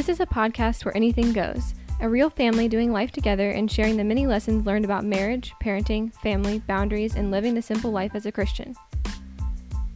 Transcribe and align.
This 0.00 0.08
is 0.08 0.20
a 0.20 0.24
podcast 0.24 0.86
where 0.86 0.96
anything 0.96 1.34
goes. 1.34 1.74
A 2.00 2.08
real 2.08 2.30
family 2.30 2.68
doing 2.68 2.90
life 2.90 3.12
together 3.12 3.50
and 3.50 3.70
sharing 3.70 3.98
the 3.98 4.02
many 4.02 4.26
lessons 4.26 4.64
learned 4.64 4.86
about 4.86 5.04
marriage, 5.04 5.52
parenting, 5.62 6.10
family, 6.22 6.60
boundaries, 6.60 7.16
and 7.16 7.30
living 7.30 7.52
the 7.52 7.60
simple 7.60 7.90
life 7.90 8.12
as 8.14 8.24
a 8.24 8.32
Christian. 8.32 8.74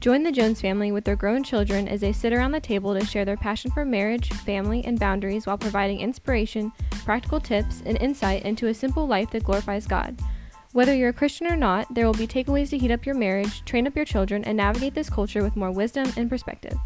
Join 0.00 0.22
the 0.22 0.30
Jones 0.30 0.60
family 0.60 0.92
with 0.92 1.04
their 1.04 1.16
grown 1.16 1.42
children 1.42 1.88
as 1.88 2.02
they 2.02 2.12
sit 2.12 2.34
around 2.34 2.52
the 2.52 2.60
table 2.60 2.92
to 2.92 3.06
share 3.06 3.24
their 3.24 3.38
passion 3.38 3.70
for 3.70 3.86
marriage, 3.86 4.28
family, 4.28 4.84
and 4.84 5.00
boundaries 5.00 5.46
while 5.46 5.56
providing 5.56 6.00
inspiration, 6.00 6.70
practical 7.06 7.40
tips, 7.40 7.82
and 7.86 7.96
insight 7.96 8.42
into 8.42 8.66
a 8.66 8.74
simple 8.74 9.06
life 9.06 9.30
that 9.30 9.44
glorifies 9.44 9.86
God. 9.86 10.20
Whether 10.72 10.94
you're 10.94 11.08
a 11.08 11.14
Christian 11.14 11.46
or 11.46 11.56
not, 11.56 11.94
there 11.94 12.04
will 12.04 12.12
be 12.12 12.26
takeaways 12.26 12.68
to 12.68 12.78
heat 12.78 12.90
up 12.90 13.06
your 13.06 13.14
marriage, 13.14 13.64
train 13.64 13.86
up 13.86 13.96
your 13.96 14.04
children, 14.04 14.44
and 14.44 14.58
navigate 14.58 14.92
this 14.92 15.08
culture 15.08 15.42
with 15.42 15.56
more 15.56 15.72
wisdom 15.72 16.12
and 16.18 16.28
perspective. 16.28 16.78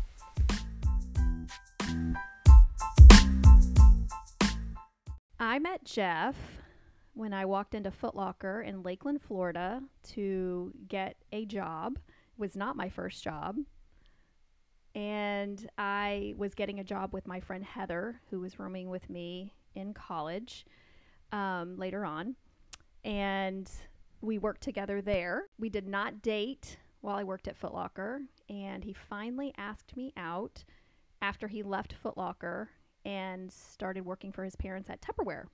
I 5.59 5.61
met 5.61 5.85
Jeff 5.85 6.37
when 7.15 7.35
I 7.35 7.45
walked 7.45 7.75
into 7.75 7.91
Foot 7.91 8.15
Locker 8.15 8.63
in 8.63 8.85
Lakeland, 8.85 9.21
Florida 9.21 9.83
to 10.11 10.73
get 10.87 11.17
a 11.33 11.47
job. 11.47 11.97
It 11.97 12.39
was 12.39 12.55
not 12.55 12.77
my 12.77 12.89
first 12.89 13.25
job. 13.25 13.57
And 14.95 15.69
I 15.77 16.35
was 16.37 16.55
getting 16.55 16.79
a 16.79 16.85
job 16.85 17.13
with 17.13 17.27
my 17.27 17.41
friend 17.41 17.65
Heather, 17.65 18.21
who 18.31 18.39
was 18.39 18.61
rooming 18.61 18.89
with 18.89 19.11
me 19.11 19.53
in 19.75 19.95
college 19.95 20.65
um, 21.33 21.77
later 21.77 22.05
on. 22.05 22.37
And 23.03 23.69
we 24.21 24.39
worked 24.39 24.63
together 24.63 25.03
there. 25.03 25.47
We 25.59 25.71
did 25.71 25.89
not 25.89 26.23
date 26.23 26.79
while 27.01 27.17
I 27.17 27.25
worked 27.25 27.49
at 27.49 27.57
Foot 27.57 27.75
Locker. 27.75 28.21
And 28.49 28.85
he 28.85 28.93
finally 28.93 29.53
asked 29.59 29.97
me 29.97 30.13
out 30.17 30.63
after 31.21 31.49
he 31.49 31.65
left 31.65 31.95
Foot 31.95 32.17
Locker 32.17 32.71
and 33.09 33.51
started 33.51 34.05
working 34.05 34.31
for 34.33 34.45
his 34.45 34.55
parents 34.55 34.91
at 34.91 35.01
Tupperware. 35.01 35.45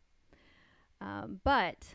Um, 1.01 1.41
but 1.45 1.95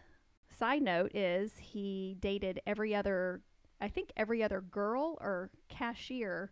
side 0.57 0.81
note 0.81 1.13
is 1.13 1.51
he 1.59 2.15
dated 2.21 2.61
every 2.65 2.95
other, 2.95 3.41
I 3.81 3.89
think 3.89 4.13
every 4.15 4.41
other 4.41 4.61
girl 4.61 5.17
or 5.19 5.51
cashier, 5.67 6.51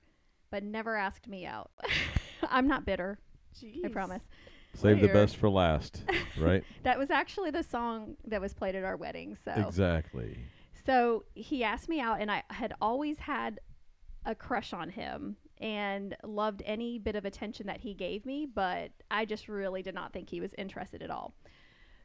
but 0.52 0.61
never 0.61 0.97
asked 0.97 1.25
me 1.25 1.45
out. 1.45 1.72
I'm 2.49 2.67
not 2.67 2.86
bitter. 2.86 3.17
I 3.83 3.88
promise. 3.88 4.23
Save 4.73 4.99
the 4.99 5.08
best 5.08 5.38
for 5.38 5.49
last, 5.49 6.03
right? 6.38 6.64
That 6.83 6.99
was 6.99 7.09
actually 7.09 7.52
the 7.52 7.64
song 7.64 8.17
that 8.25 8.42
was 8.42 8.53
played 8.53 8.75
at 8.75 8.83
our 8.83 8.97
wedding. 8.97 9.38
So 9.44 9.53
Exactly. 9.55 10.38
So 10.86 11.23
he 11.33 11.64
asked 11.64 11.88
me 11.88 12.02
out, 12.02 12.19
and 12.19 12.30
I 12.30 12.44
had 12.49 12.73
always 12.81 13.19
had 13.19 13.59
a 14.25 14.36
crush 14.36 14.73
on 14.73 14.89
him 14.89 15.38
and 15.59 16.16
loved 16.23 16.61
any 16.66 17.00
bit 17.00 17.16
of 17.16 17.25
attention 17.25 17.67
that 17.67 17.80
he 17.80 17.94
gave 17.94 18.25
me, 18.25 18.45
but 18.45 18.91
I 19.09 19.25
just 19.25 19.47
really 19.47 19.81
did 19.81 19.95
not 19.95 20.14
think 20.14 20.30
he 20.30 20.39
was 20.41 20.53
interested 20.58 21.02
at 21.02 21.09
all. 21.09 21.33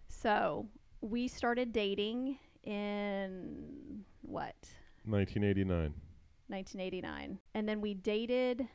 So 0.08 0.66
we 1.00 1.28
started 1.28 1.72
dating 1.72 2.38
in 2.64 4.04
what, 4.22 4.54
1989. 5.04 5.94
1989. 6.48 7.38
And 7.54 7.68
then 7.68 7.80
we 7.80 7.94
dated 7.94 8.66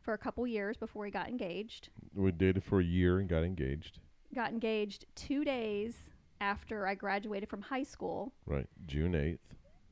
for 0.00 0.14
a 0.14 0.18
couple 0.18 0.46
years 0.46 0.76
before 0.76 1.02
we 1.02 1.10
got 1.10 1.28
engaged. 1.28 1.88
We 2.14 2.30
dated 2.32 2.62
for 2.64 2.80
a 2.80 2.84
year 2.84 3.18
and 3.18 3.28
got 3.28 3.44
engaged. 3.44 3.98
Got 4.34 4.50
engaged 4.50 5.06
two 5.14 5.44
days 5.44 5.94
after 6.40 6.86
I 6.86 6.94
graduated 6.94 7.48
from 7.48 7.62
high 7.62 7.82
school, 7.82 8.32
Right. 8.44 8.66
June 8.86 9.12
8th, 9.12 9.38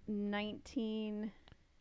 1990. 0.07 1.33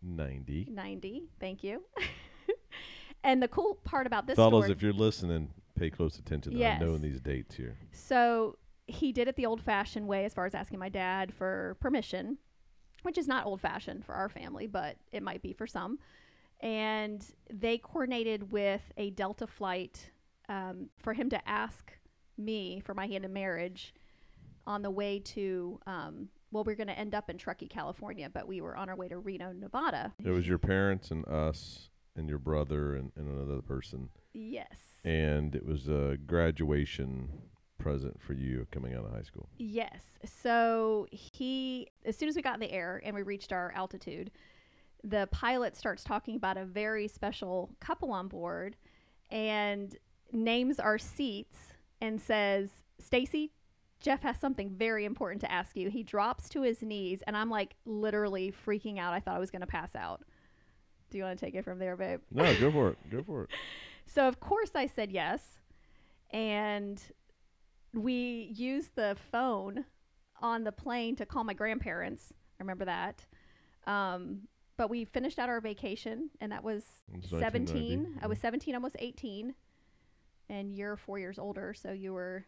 90. 0.03 0.67
90. 0.71 1.23
Thank 1.39 1.63
you. 1.63 1.83
and 3.23 3.41
the 3.41 3.47
cool 3.47 3.75
part 3.83 4.07
about 4.07 4.27
this 4.27 4.35
Fellas, 4.35 4.69
if 4.69 4.81
you're 4.81 4.93
listening, 4.93 5.49
pay 5.77 5.89
close 5.89 6.19
attention. 6.19 6.53
Yes. 6.53 6.81
I'm 6.81 6.87
knowing 6.87 7.01
these 7.01 7.19
dates 7.19 7.55
here. 7.55 7.77
so 7.91 8.57
he 8.85 9.13
did 9.13 9.27
it 9.29 9.35
the 9.37 9.45
old-fashioned 9.45 10.05
way, 10.05 10.25
as 10.25 10.33
far 10.33 10.45
as 10.45 10.53
asking 10.53 10.77
my 10.77 10.89
dad 10.89 11.33
for 11.33 11.77
permission, 11.79 12.37
which 13.03 13.17
is 13.17 13.27
not 13.27 13.45
old-fashioned 13.45 14.05
for 14.05 14.13
our 14.13 14.27
family, 14.27 14.67
but 14.67 14.97
it 15.13 15.23
might 15.23 15.41
be 15.41 15.53
for 15.53 15.65
some. 15.65 15.99
And 16.59 17.25
they 17.51 17.77
coordinated 17.77 18.51
with 18.51 18.81
a 18.97 19.09
Delta 19.11 19.47
flight 19.47 20.11
um, 20.49 20.89
for 20.99 21.13
him 21.13 21.29
to 21.29 21.49
ask 21.49 21.93
me 22.37 22.81
for 22.85 22.93
my 22.93 23.07
hand 23.07 23.23
in 23.23 23.31
marriage 23.33 23.93
on 24.67 24.81
the 24.81 24.91
way 24.91 25.19
to. 25.19 25.79
Um, 25.87 26.29
well, 26.53 26.63
we 26.63 26.73
are 26.73 26.75
going 26.75 26.87
to 26.87 26.97
end 26.97 27.15
up 27.15 27.29
in 27.29 27.37
Truckee, 27.37 27.67
California, 27.67 28.29
but 28.31 28.47
we 28.47 28.61
were 28.61 28.77
on 28.77 28.87
our 28.87 28.95
way 28.95 29.07
to 29.07 29.17
Reno, 29.17 29.51
Nevada. 29.51 30.13
It 30.23 30.29
was 30.29 30.47
your 30.47 30.59
parents 30.59 31.09
and 31.09 31.27
us 31.27 31.89
and 32.15 32.29
your 32.29 32.37
brother 32.37 32.95
and, 32.95 33.11
and 33.15 33.27
another 33.27 33.61
person. 33.61 34.09
Yes. 34.33 34.77
And 35.03 35.55
it 35.55 35.65
was 35.65 35.87
a 35.87 36.17
graduation 36.27 37.27
present 37.79 38.21
for 38.21 38.33
you 38.33 38.67
coming 38.71 38.93
out 38.93 39.03
of 39.03 39.11
high 39.11 39.23
school. 39.23 39.49
Yes. 39.57 40.03
So 40.43 41.07
he, 41.11 41.87
as 42.05 42.15
soon 42.15 42.29
as 42.29 42.35
we 42.35 42.43
got 42.43 42.53
in 42.53 42.59
the 42.59 42.71
air 42.71 43.01
and 43.03 43.15
we 43.15 43.23
reached 43.23 43.51
our 43.51 43.73
altitude, 43.75 44.29
the 45.03 45.27
pilot 45.31 45.75
starts 45.75 46.03
talking 46.03 46.35
about 46.35 46.55
a 46.57 46.65
very 46.65 47.07
special 47.07 47.71
couple 47.81 48.11
on 48.11 48.27
board 48.27 48.75
and 49.31 49.97
names 50.31 50.79
our 50.79 50.99
seats 50.99 51.57
and 51.99 52.21
says, 52.21 52.69
Stacey, 52.99 53.51
Jeff 54.03 54.21
has 54.21 54.37
something 54.37 54.69
very 54.69 55.05
important 55.05 55.41
to 55.41 55.51
ask 55.51 55.75
you. 55.77 55.89
He 55.89 56.03
drops 56.03 56.49
to 56.49 56.61
his 56.61 56.83
knees 56.83 57.23
and 57.25 57.35
I'm 57.35 57.49
like 57.49 57.75
literally 57.85 58.53
freaking 58.65 58.99
out. 58.99 59.13
I 59.13 59.19
thought 59.21 59.35
I 59.35 59.39
was 59.39 59.49
going 59.49 59.61
to 59.61 59.67
pass 59.67 59.95
out. 59.95 60.21
Do 61.09 61.17
you 61.17 61.23
want 61.23 61.39
to 61.39 61.45
take 61.45 61.55
it 61.55 61.63
from 61.63 61.79
there, 61.79 61.95
babe? 61.95 62.19
No, 62.29 62.43
go 62.59 62.69
for 62.69 62.89
it. 62.89 62.97
Go 63.09 63.23
for 63.23 63.43
it. 63.43 63.49
So 64.05 64.27
of 64.27 64.41
course 64.41 64.71
I 64.75 64.87
said 64.87 65.13
yes, 65.13 65.41
and 66.31 67.01
we 67.93 68.51
used 68.53 68.95
the 68.95 69.15
phone 69.31 69.85
on 70.41 70.65
the 70.65 70.73
plane 70.73 71.15
to 71.15 71.25
call 71.25 71.45
my 71.45 71.53
grandparents. 71.53 72.33
I 72.59 72.63
remember 72.63 72.83
that. 72.83 73.25
Um, 73.87 74.41
but 74.75 74.89
we 74.89 75.05
finished 75.05 75.39
out 75.39 75.47
our 75.47 75.61
vacation, 75.61 76.29
and 76.41 76.51
that 76.51 76.65
was 76.65 76.83
17. 77.39 78.19
I 78.21 78.27
was 78.27 78.39
17, 78.39 78.75
almost 78.75 78.97
18, 78.99 79.55
and 80.49 80.75
you're 80.75 80.97
four 80.97 81.17
years 81.17 81.39
older, 81.39 81.73
so 81.73 81.93
you 81.93 82.11
were 82.13 82.45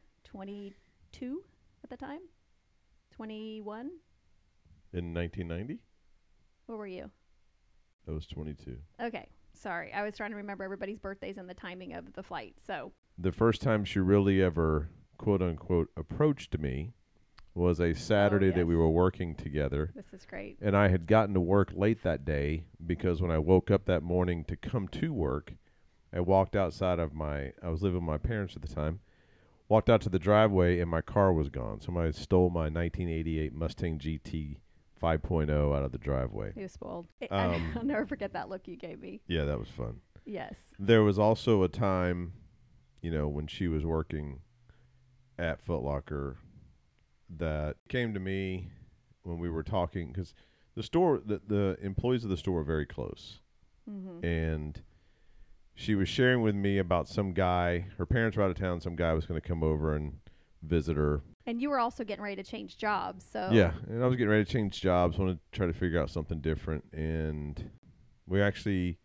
22 1.17 1.43
at 1.83 1.89
the 1.89 1.97
time. 1.97 2.19
21. 3.15 3.89
In 4.93 5.13
1990, 5.13 5.79
What 6.65 6.77
were 6.77 6.87
you? 6.87 7.09
I 8.07 8.11
was 8.11 8.27
22. 8.27 8.77
Okay, 9.01 9.27
sorry. 9.53 9.91
I 9.93 10.03
was 10.03 10.15
trying 10.15 10.31
to 10.31 10.37
remember 10.37 10.63
everybody's 10.63 10.99
birthdays 10.99 11.37
and 11.37 11.49
the 11.49 11.53
timing 11.53 11.93
of 11.93 12.13
the 12.13 12.23
flight. 12.23 12.55
So 12.65 12.91
The 13.17 13.31
first 13.31 13.61
time 13.61 13.83
she 13.85 13.99
really 13.99 14.41
ever, 14.41 14.89
quote 15.17 15.41
unquote, 15.41 15.89
approached 15.97 16.57
me 16.59 16.93
was 17.53 17.79
a 17.79 17.93
Saturday 17.93 18.49
oh, 18.49 18.51
that 18.51 18.67
we 18.67 18.75
were 18.75 18.89
working 18.89 19.35
together. 19.35 19.91
this 19.95 20.13
is 20.13 20.25
great. 20.25 20.57
And 20.61 20.75
I 20.75 20.89
had 20.89 21.07
gotten 21.07 21.33
to 21.33 21.39
work 21.39 21.71
late 21.73 22.03
that 22.03 22.25
day 22.25 22.65
because 22.85 23.21
when 23.21 23.31
I 23.31 23.39
woke 23.39 23.71
up 23.71 23.85
that 23.85 24.03
morning 24.03 24.43
to 24.45 24.57
come 24.57 24.87
to 24.89 25.13
work, 25.13 25.53
I 26.13 26.19
walked 26.19 26.55
outside 26.55 26.99
of 26.99 27.13
my, 27.13 27.53
I 27.63 27.69
was 27.69 27.81
living 27.81 28.01
with 28.01 28.07
my 28.07 28.17
parents 28.17 28.55
at 28.55 28.61
the 28.61 28.73
time, 28.73 28.99
walked 29.67 29.89
out 29.89 30.01
to 30.01 30.09
the 30.09 30.19
driveway 30.19 30.79
and 30.79 30.89
my 30.89 31.01
car 31.01 31.33
was 31.33 31.49
gone. 31.49 31.81
Somebody 31.81 32.11
stole 32.13 32.49
my 32.49 32.69
1988 32.69 33.53
Mustang 33.53 33.99
GT 33.99 34.57
5.0 35.01 35.75
out 35.75 35.83
of 35.83 35.91
the 35.91 35.97
driveway. 35.97 36.51
He 36.55 36.63
was 36.63 36.71
spoiled. 36.73 37.07
Um, 37.31 37.73
I'll 37.75 37.83
never 37.83 38.05
forget 38.05 38.33
that 38.33 38.49
look 38.49 38.67
you 38.67 38.75
gave 38.75 38.99
me. 38.99 39.21
Yeah, 39.27 39.45
that 39.45 39.59
was 39.59 39.69
fun. 39.69 39.99
Yes. 40.25 40.55
There 40.79 41.03
was 41.03 41.19
also 41.19 41.63
a 41.63 41.67
time, 41.67 42.33
you 43.01 43.11
know, 43.11 43.27
when 43.27 43.47
she 43.47 43.67
was 43.67 43.85
working 43.85 44.39
at 45.37 45.61
Foot 45.61 45.81
Locker 45.81 46.37
that 47.37 47.77
came 47.89 48.13
to 48.13 48.19
me 48.19 48.69
when 49.23 49.39
we 49.39 49.49
were 49.49 49.63
talking 49.63 50.07
because 50.07 50.33
the 50.75 50.83
store, 50.83 51.21
the, 51.25 51.41
the 51.47 51.77
employees 51.81 52.23
of 52.23 52.29
the 52.29 52.37
store 52.37 52.55
were 52.55 52.63
very 52.63 52.85
close. 52.85 53.39
Mm-hmm. 53.89 54.25
And 54.25 54.81
she 55.75 55.93
was 55.95 56.09
sharing 56.09 56.41
with 56.41 56.55
me 56.55 56.77
about 56.77 57.07
some 57.07 57.33
guy, 57.33 57.87
her 57.97 58.05
parents 58.05 58.37
were 58.37 58.43
out 58.43 58.49
of 58.49 58.57
town, 58.57 58.81
some 58.81 58.95
guy 58.95 59.13
was 59.13 59.25
going 59.25 59.39
to 59.39 59.47
come 59.47 59.63
over 59.63 59.93
and 59.95 60.13
visit 60.63 60.97
her. 60.97 61.21
And 61.45 61.61
you 61.61 61.69
were 61.69 61.79
also 61.79 62.03
getting 62.03 62.23
ready 62.23 62.37
to 62.37 62.43
change 62.43 62.77
jobs, 62.77 63.25
so 63.31 63.49
Yeah, 63.51 63.73
and 63.87 64.03
I 64.03 64.07
was 64.07 64.15
getting 64.15 64.31
ready 64.31 64.45
to 64.45 64.51
change 64.51 64.81
jobs, 64.81 65.17
wanted 65.17 65.39
to 65.51 65.57
try 65.57 65.67
to 65.67 65.73
figure 65.73 66.01
out 66.01 66.09
something 66.09 66.39
different, 66.39 66.85
and 66.91 67.69
we 68.25 68.41
actually 68.41 68.97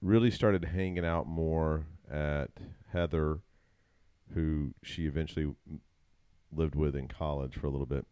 really 0.00 0.30
started 0.30 0.64
hanging 0.64 1.04
out 1.04 1.26
more 1.26 1.86
at 2.10 2.50
Heather, 2.92 3.40
who 4.34 4.72
she 4.82 5.06
eventually 5.06 5.52
lived 6.52 6.74
with 6.74 6.94
in 6.96 7.08
college 7.08 7.56
for 7.56 7.66
a 7.66 7.70
little 7.70 7.86
bit. 7.86 8.06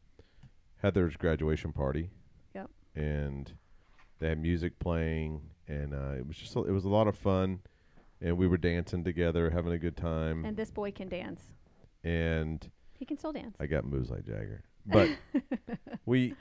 Heather's 0.83 1.17
graduation 1.17 1.73
party. 1.73 2.11
Yep. 2.55 2.69
And 2.95 3.53
they 4.19 4.29
had 4.29 4.39
music 4.39 4.79
playing, 4.79 5.41
and 5.69 5.95
uh, 5.95 6.13
it 6.19 6.27
was 6.27 6.37
just 6.37 6.55
a, 6.57 6.61
it 6.65 6.71
was 6.73 6.85
a 6.85 6.89
lot 6.89 7.07
of 7.09 7.17
fun, 7.17 7.61
and 8.21 8.37
we 8.37 8.47
were 8.47 8.57
dancing 8.57 9.05
together, 9.05 9.51
having 9.51 9.73
a 9.73 9.79
good 9.79 9.97
time, 9.97 10.45
And 10.45 10.57
this 10.57 10.71
boy 10.71 10.91
can 10.93 11.09
dance. 11.09 11.43
and 12.03 12.71
He 12.99 13.05
can 13.05 13.17
still 13.17 13.33
dance. 13.33 13.57
I 13.61 13.67
got 13.67 13.85
moves 13.85 14.11
like 14.11 14.25
Jagger. 14.25 14.63
But 14.87 15.09
we 16.05 16.35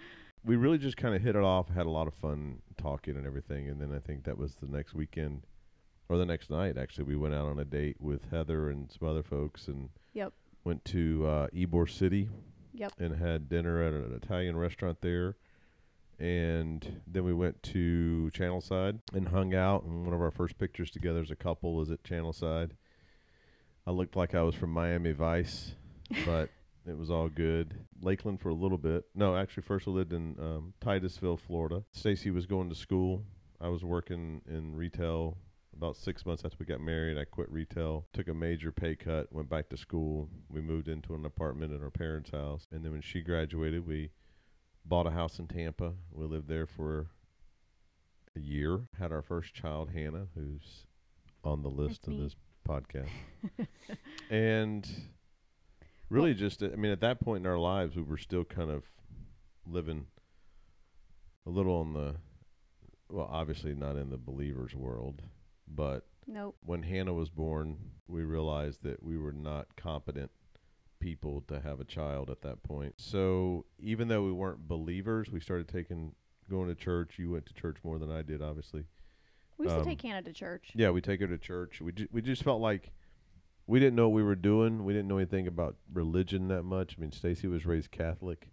we 0.46 0.58
really 0.58 0.78
just 0.78 0.98
kind 0.98 1.16
of 1.16 1.22
hit 1.22 1.36
it 1.38 1.44
off, 1.44 1.70
had 1.70 1.86
a 1.86 1.90
lot 1.90 2.08
of 2.08 2.14
fun 2.14 2.62
talking 2.78 3.16
and 3.16 3.26
everything, 3.26 3.70
and 3.70 3.80
then 3.82 3.94
I 3.94 4.00
think 4.00 4.26
that 4.26 4.38
was 4.38 4.56
the 4.56 4.68
next 4.68 4.94
weekend 4.94 5.44
or 6.10 6.18
the 6.18 6.26
next 6.26 6.50
night 6.50 6.78
actually 6.78 7.06
we 7.06 7.16
went 7.16 7.34
out 7.34 7.46
on 7.48 7.58
a 7.60 7.64
date 7.66 7.96
with 8.02 8.30
Heather 8.32 8.70
and 8.70 8.92
some 8.92 9.08
other 9.08 9.24
folks 9.24 9.68
and 9.70 9.90
Yep. 10.14 10.34
went 10.66 10.84
to 10.86 11.26
uh, 11.26 11.48
Ybor 11.56 11.90
City. 11.90 12.30
Yep. 12.76 12.94
And 13.00 13.16
had 13.16 13.48
dinner 13.50 13.82
at 13.84 13.94
an 13.94 14.14
Italian 14.22 14.58
restaurant 14.58 14.98
there. 15.02 15.36
And 16.20 17.02
then 17.08 17.24
we 17.24 17.34
went 17.34 17.62
to 17.64 18.32
Channelside 18.34 19.00
and 19.14 19.28
hung 19.28 19.54
out. 19.54 19.84
And 19.84 20.06
one 20.06 20.14
of 20.14 20.22
our 20.22 20.32
first 20.32 20.58
pictures 20.58 20.92
together 20.92 21.22
as 21.22 21.32
a 21.32 21.36
couple 21.36 21.76
was 21.76 21.92
at 21.92 22.04
Channelside. 22.04 22.72
I 23.86 23.92
looked 23.92 24.16
like 24.16 24.34
I 24.34 24.44
was 24.44 24.56
from 24.56 24.72
Miami 24.72 25.12
Vice, 25.12 25.74
but 26.26 26.50
it 26.88 26.98
was 26.98 27.10
all 27.10 27.30
good. 27.30 27.74
Lakeland 28.02 28.40
for 28.42 28.50
a 28.50 28.54
little 28.54 28.78
bit. 28.78 29.06
No, 29.16 29.36
actually, 29.36 29.64
first 29.64 29.88
I 29.88 29.92
lived 29.92 30.14
in 30.14 30.36
um, 30.40 30.74
Titusville, 30.80 31.38
Florida. 31.38 31.84
Stacey 31.92 32.32
was 32.32 32.46
going 32.46 32.70
to 32.70 32.76
school. 32.76 33.24
I 33.60 33.70
was 33.70 33.84
working 33.84 34.42
in 34.48 34.76
retail 34.76 35.38
about 35.76 35.96
six 35.96 36.26
months 36.26 36.44
after 36.46 36.58
we 36.60 36.66
got 36.66 36.82
married. 36.82 37.18
I 37.18 37.24
quit 37.24 37.52
retail, 37.52 38.06
took 38.14 38.28
a 38.28 38.34
major 38.34 38.72
pay 38.72 38.96
cut, 38.96 39.32
went 39.32 39.50
back 39.50 39.70
to 39.70 39.78
school. 39.78 40.30
We 40.50 40.62
moved 40.62 40.88
into 40.88 41.16
an 41.16 41.26
apartment 41.26 41.74
in 41.74 41.82
our 41.82 41.90
parents' 41.90 42.32
house. 42.32 42.68
And 42.72 42.84
then 42.84 42.92
when 42.92 43.02
she 43.02 43.22
graduated, 43.22 43.88
we 43.88 44.12
bought 44.86 45.08
a 45.08 45.12
house 45.12 45.40
in 45.40 45.48
Tampa. 45.48 45.94
We 46.12 46.26
lived 46.26 46.48
there 46.48 46.68
for 46.68 47.08
a 48.36 48.40
year. 48.40 48.82
Had 49.00 49.12
our 49.12 49.22
first 49.22 49.54
child, 49.54 49.90
Hannah, 49.94 50.28
who's 50.36 50.86
on 51.44 51.62
the 51.62 51.70
list 51.70 52.02
That's 52.04 52.08
of 52.08 52.14
me. 52.14 52.24
this 52.24 52.36
podcast. 52.68 53.10
and 54.30 54.90
really 56.10 56.34
just 56.34 56.64
I 56.64 56.68
mean 56.70 56.92
at 56.92 57.02
that 57.02 57.20
point 57.20 57.46
in 57.46 57.52
our 57.52 57.58
lives 57.60 57.96
we 57.96 58.02
were 58.04 58.18
still 58.18 58.44
kind 58.46 58.72
of 58.72 58.84
living 59.66 60.06
a 61.46 61.50
little 61.50 61.76
on 61.76 61.94
the 61.94 62.16
well 63.10 63.28
obviously 63.30 63.74
not 63.74 63.98
in 63.98 64.10
the 64.10 64.18
believers 64.18 64.74
world 64.76 65.22
but 65.68 66.06
Nope. 66.26 66.56
when 66.62 66.84
Hannah 66.84 67.14
was 67.14 67.30
born 67.30 67.78
we 68.08 68.22
realized 68.24 68.84
that 68.84 69.04
we 69.04 69.18
were 69.18 69.34
not 69.34 69.76
competent 69.76 70.32
people 71.04 71.44
to 71.48 71.60
have 71.60 71.80
a 71.82 71.84
child 71.84 72.30
at 72.30 72.42
that 72.42 72.64
point 72.64 72.94
so 72.98 73.66
even 73.80 74.08
though 74.08 74.24
we 74.24 74.32
weren't 74.32 74.68
believers 74.68 75.30
we 75.30 75.40
started 75.40 75.68
taking 75.68 76.14
going 76.50 76.68
to 76.70 76.76
church 76.76 77.20
you 77.20 77.30
went 77.32 77.46
to 77.46 77.54
church 77.54 77.78
more 77.84 78.00
than 78.00 78.10
I 78.12 78.22
did 78.22 78.42
obviously 78.42 78.86
We 79.58 79.66
used 79.66 79.76
Um, 79.78 79.84
to 79.84 79.90
take 79.90 80.02
Hannah 80.02 80.22
to 80.24 80.34
church. 80.34 80.72
yeah, 80.76 80.90
we 80.92 81.02
take 81.02 81.20
her 81.22 81.28
to 81.28 81.38
church. 81.38 81.82
We 81.82 81.92
ju- 81.92 82.08
we 82.12 82.22
just 82.22 82.44
felt 82.44 82.62
like 82.62 82.92
we 83.68 83.80
didn't 83.80 83.96
know 83.96 84.10
what 84.10 84.16
we 84.16 84.24
were 84.24 84.36
doing. 84.36 84.84
We 84.84 84.94
didn't 84.94 85.08
know 85.08 85.18
anything 85.18 85.48
about 85.48 85.76
religion 85.94 86.48
that 86.50 86.64
much. 86.64 86.96
I 86.98 87.02
mean, 87.02 87.12
Stacey 87.12 87.48
was 87.48 87.66
raised 87.66 87.92
Catholic. 87.92 88.50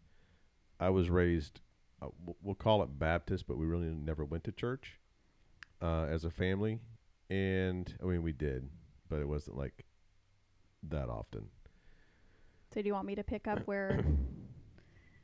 I 0.79 0.91
was 0.91 1.09
raised, 1.11 1.61
uh, 2.03 2.09
w- 2.21 2.37
we'll 2.43 2.55
call 2.55 2.83
it 2.83 2.99
Baptist, 2.99 3.47
but 3.49 3.57
we 3.59 3.67
really 3.67 3.89
never 3.91 4.25
went 4.25 4.45
to 4.45 4.53
church 4.53 5.01
uh, 5.81 6.05
as 6.05 6.25
a 6.25 6.31
family. 6.31 6.81
And 7.31 7.93
I 8.03 8.07
mean, 8.07 8.23
we 8.23 8.33
did, 8.33 8.69
but 9.09 9.21
it 9.21 9.27
wasn't 9.29 9.57
like 9.57 9.85
that 10.85 11.09
often. 11.09 11.49
So 12.73 12.81
do 12.81 12.87
you 12.87 12.95
want 12.95 13.07
me 13.07 13.15
to 13.17 13.25
pick 13.25 13.49
up 13.49 13.61
where 13.67 14.05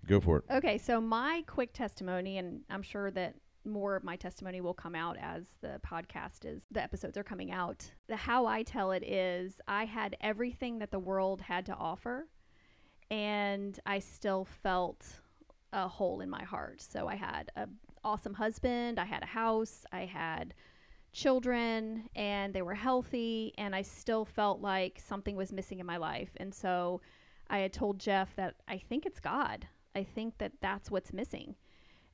Go 0.06 0.20
for 0.20 0.38
it. 0.38 0.44
Okay, 0.50 0.78
so 0.78 1.00
my 1.00 1.42
quick 1.46 1.72
testimony, 1.72 2.38
and 2.38 2.60
I'm 2.70 2.82
sure 2.82 3.10
that 3.10 3.34
more 3.64 3.96
of 3.96 4.04
my 4.04 4.14
testimony 4.14 4.60
will 4.60 4.74
come 4.74 4.94
out 4.94 5.16
as 5.20 5.46
the 5.60 5.80
podcast 5.84 6.44
is 6.44 6.62
the 6.70 6.80
episodes 6.80 7.16
are 7.16 7.24
coming 7.24 7.50
out. 7.50 7.90
The 8.06 8.14
how 8.14 8.46
I 8.46 8.62
tell 8.62 8.92
it 8.92 9.02
is 9.02 9.60
I 9.66 9.84
had 9.84 10.16
everything 10.20 10.78
that 10.78 10.92
the 10.92 11.00
world 11.00 11.40
had 11.40 11.66
to 11.66 11.74
offer, 11.74 12.28
and 13.10 13.78
I 13.84 13.98
still 13.98 14.44
felt 14.44 15.04
a 15.72 15.88
hole 15.88 16.20
in 16.20 16.30
my 16.30 16.44
heart. 16.44 16.80
So 16.80 17.08
I 17.08 17.16
had 17.16 17.50
a 17.56 17.68
awesome 18.04 18.34
husband, 18.34 19.00
I 19.00 19.04
had 19.04 19.24
a 19.24 19.26
house, 19.26 19.84
I 19.90 20.04
had 20.04 20.54
children, 21.12 22.08
and 22.14 22.54
they 22.54 22.62
were 22.62 22.74
healthy, 22.74 23.52
and 23.58 23.74
I 23.74 23.82
still 23.82 24.24
felt 24.24 24.60
like 24.60 25.02
something 25.04 25.34
was 25.34 25.52
missing 25.52 25.80
in 25.80 25.86
my 25.86 25.96
life. 25.96 26.30
And 26.36 26.54
so 26.54 27.00
I 27.48 27.58
had 27.58 27.72
told 27.72 27.98
Jeff 27.98 28.34
that 28.36 28.56
I 28.68 28.78
think 28.78 29.06
it's 29.06 29.20
God. 29.20 29.66
I 29.94 30.04
think 30.04 30.38
that 30.38 30.52
that's 30.60 30.90
what's 30.90 31.12
missing. 31.12 31.54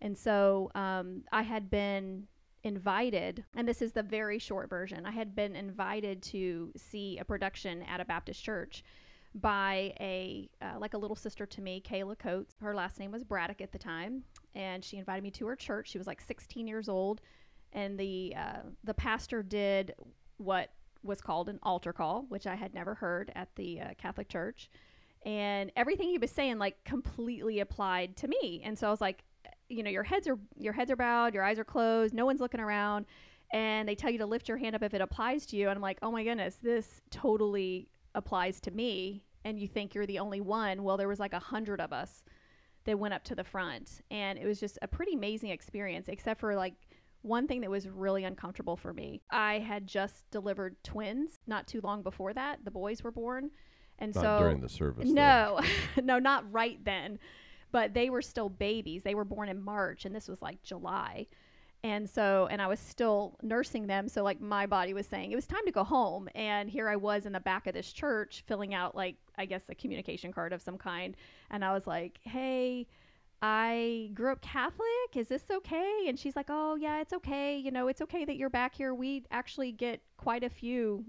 And 0.00 0.16
so 0.16 0.70
um, 0.74 1.22
I 1.32 1.42
had 1.42 1.70
been 1.70 2.26
invited, 2.64 3.44
and 3.56 3.66
this 3.66 3.82
is 3.82 3.92
the 3.92 4.02
very 4.02 4.38
short 4.38 4.68
version. 4.68 5.04
I 5.06 5.10
had 5.10 5.34
been 5.34 5.56
invited 5.56 6.22
to 6.24 6.72
see 6.76 7.18
a 7.18 7.24
production 7.24 7.82
at 7.82 8.00
a 8.00 8.04
Baptist 8.04 8.42
church 8.42 8.84
by 9.34 9.94
a 9.98 10.50
uh, 10.60 10.78
like 10.78 10.94
a 10.94 10.98
little 10.98 11.16
sister 11.16 11.46
to 11.46 11.60
me, 11.60 11.82
Kayla 11.84 12.18
Coates. 12.18 12.54
Her 12.60 12.74
last 12.74 12.98
name 12.98 13.12
was 13.12 13.24
Braddock 13.24 13.60
at 13.60 13.72
the 13.72 13.78
time, 13.78 14.24
and 14.54 14.84
she 14.84 14.98
invited 14.98 15.22
me 15.22 15.30
to 15.32 15.46
her 15.46 15.56
church. 15.56 15.90
She 15.90 15.98
was 15.98 16.06
like 16.06 16.20
16 16.20 16.66
years 16.66 16.88
old, 16.88 17.20
and 17.72 17.98
the 17.98 18.34
uh, 18.36 18.60
the 18.84 18.94
pastor 18.94 19.42
did 19.42 19.94
what 20.36 20.70
was 21.02 21.20
called 21.20 21.48
an 21.48 21.58
altar 21.62 21.92
call, 21.92 22.26
which 22.28 22.46
I 22.46 22.54
had 22.54 22.74
never 22.74 22.94
heard 22.94 23.32
at 23.34 23.54
the 23.56 23.80
uh, 23.80 23.88
Catholic 23.98 24.28
church 24.28 24.68
and 25.24 25.70
everything 25.76 26.08
he 26.08 26.18
was 26.18 26.30
saying 26.30 26.58
like 26.58 26.82
completely 26.84 27.60
applied 27.60 28.16
to 28.18 28.28
me. 28.28 28.62
And 28.64 28.78
so 28.78 28.86
i 28.88 28.90
was 28.90 29.00
like 29.00 29.22
eh, 29.46 29.50
you 29.68 29.82
know 29.82 29.90
your 29.90 30.02
heads 30.02 30.26
are 30.28 30.38
your 30.56 30.72
heads 30.72 30.90
are 30.90 30.96
bowed 30.96 31.34
your 31.34 31.44
eyes 31.44 31.58
are 31.58 31.64
closed 31.64 32.14
no 32.14 32.26
one's 32.26 32.40
looking 32.40 32.60
around 32.60 33.06
and 33.52 33.88
they 33.88 33.94
tell 33.94 34.10
you 34.10 34.18
to 34.18 34.26
lift 34.26 34.48
your 34.48 34.56
hand 34.56 34.74
up 34.74 34.82
if 34.82 34.94
it 34.94 35.00
applies 35.00 35.46
to 35.46 35.56
you. 35.56 35.68
And 35.68 35.76
i'm 35.76 35.82
like 35.82 35.98
oh 36.02 36.10
my 36.10 36.24
goodness 36.24 36.56
this 36.56 37.00
totally 37.10 37.88
applies 38.14 38.60
to 38.60 38.70
me 38.70 39.24
and 39.44 39.58
you 39.58 39.66
think 39.66 39.94
you're 39.94 40.06
the 40.06 40.18
only 40.18 40.40
one. 40.40 40.82
Well 40.82 40.96
there 40.96 41.08
was 41.08 41.20
like 41.20 41.32
a 41.32 41.38
hundred 41.38 41.80
of 41.80 41.92
us 41.92 42.22
that 42.84 42.98
went 42.98 43.14
up 43.14 43.22
to 43.24 43.34
the 43.34 43.44
front 43.44 44.00
and 44.10 44.38
it 44.38 44.46
was 44.46 44.58
just 44.58 44.78
a 44.82 44.88
pretty 44.88 45.14
amazing 45.14 45.50
experience 45.50 46.08
except 46.08 46.40
for 46.40 46.54
like 46.56 46.74
one 47.22 47.46
thing 47.46 47.60
that 47.60 47.70
was 47.70 47.88
really 47.88 48.24
uncomfortable 48.24 48.76
for 48.76 48.92
me. 48.92 49.22
I 49.30 49.60
had 49.60 49.86
just 49.86 50.28
delivered 50.32 50.76
twins 50.82 51.38
not 51.46 51.68
too 51.68 51.80
long 51.80 52.02
before 52.02 52.32
that 52.34 52.64
the 52.64 52.70
boys 52.72 53.04
were 53.04 53.12
born 53.12 53.52
and 53.98 54.14
Not 54.14 54.22
so 54.22 54.38
during 54.38 54.60
the 54.60 54.68
service. 54.68 55.08
no, 55.08 55.60
no, 56.02 56.18
not 56.18 56.50
right 56.52 56.82
then. 56.84 57.18
But 57.70 57.94
they 57.94 58.10
were 58.10 58.20
still 58.22 58.50
babies. 58.50 59.02
They 59.02 59.14
were 59.14 59.24
born 59.24 59.48
in 59.48 59.62
March, 59.62 60.04
and 60.04 60.14
this 60.14 60.28
was 60.28 60.42
like 60.42 60.62
July. 60.62 61.26
And 61.84 62.08
so, 62.08 62.46
and 62.50 62.62
I 62.62 62.68
was 62.68 62.78
still 62.78 63.38
nursing 63.42 63.86
them. 63.88 64.08
So, 64.08 64.22
like, 64.22 64.40
my 64.40 64.66
body 64.66 64.94
was 64.94 65.06
saying 65.06 65.32
it 65.32 65.36
was 65.36 65.48
time 65.48 65.64
to 65.66 65.72
go 65.72 65.82
home. 65.82 66.28
And 66.34 66.70
here 66.70 66.88
I 66.88 66.94
was 66.96 67.26
in 67.26 67.32
the 67.32 67.40
back 67.40 67.66
of 67.66 67.74
this 67.74 67.90
church 67.92 68.44
filling 68.46 68.72
out, 68.72 68.94
like, 68.94 69.16
I 69.36 69.46
guess 69.46 69.62
a 69.68 69.74
communication 69.74 70.32
card 70.32 70.52
of 70.52 70.62
some 70.62 70.78
kind. 70.78 71.16
And 71.50 71.64
I 71.64 71.72
was 71.72 71.86
like, 71.86 72.20
hey, 72.22 72.86
I 73.40 74.10
grew 74.14 74.30
up 74.30 74.40
Catholic. 74.42 75.16
Is 75.16 75.26
this 75.26 75.42
okay? 75.50 76.04
And 76.06 76.16
she's 76.16 76.36
like, 76.36 76.46
oh, 76.50 76.76
yeah, 76.76 77.00
it's 77.00 77.12
okay. 77.14 77.58
You 77.58 77.72
know, 77.72 77.88
it's 77.88 78.00
okay 78.02 78.24
that 78.26 78.36
you're 78.36 78.50
back 78.50 78.76
here. 78.76 78.94
We 78.94 79.24
actually 79.32 79.72
get 79.72 80.02
quite 80.16 80.44
a 80.44 80.50
few 80.50 81.04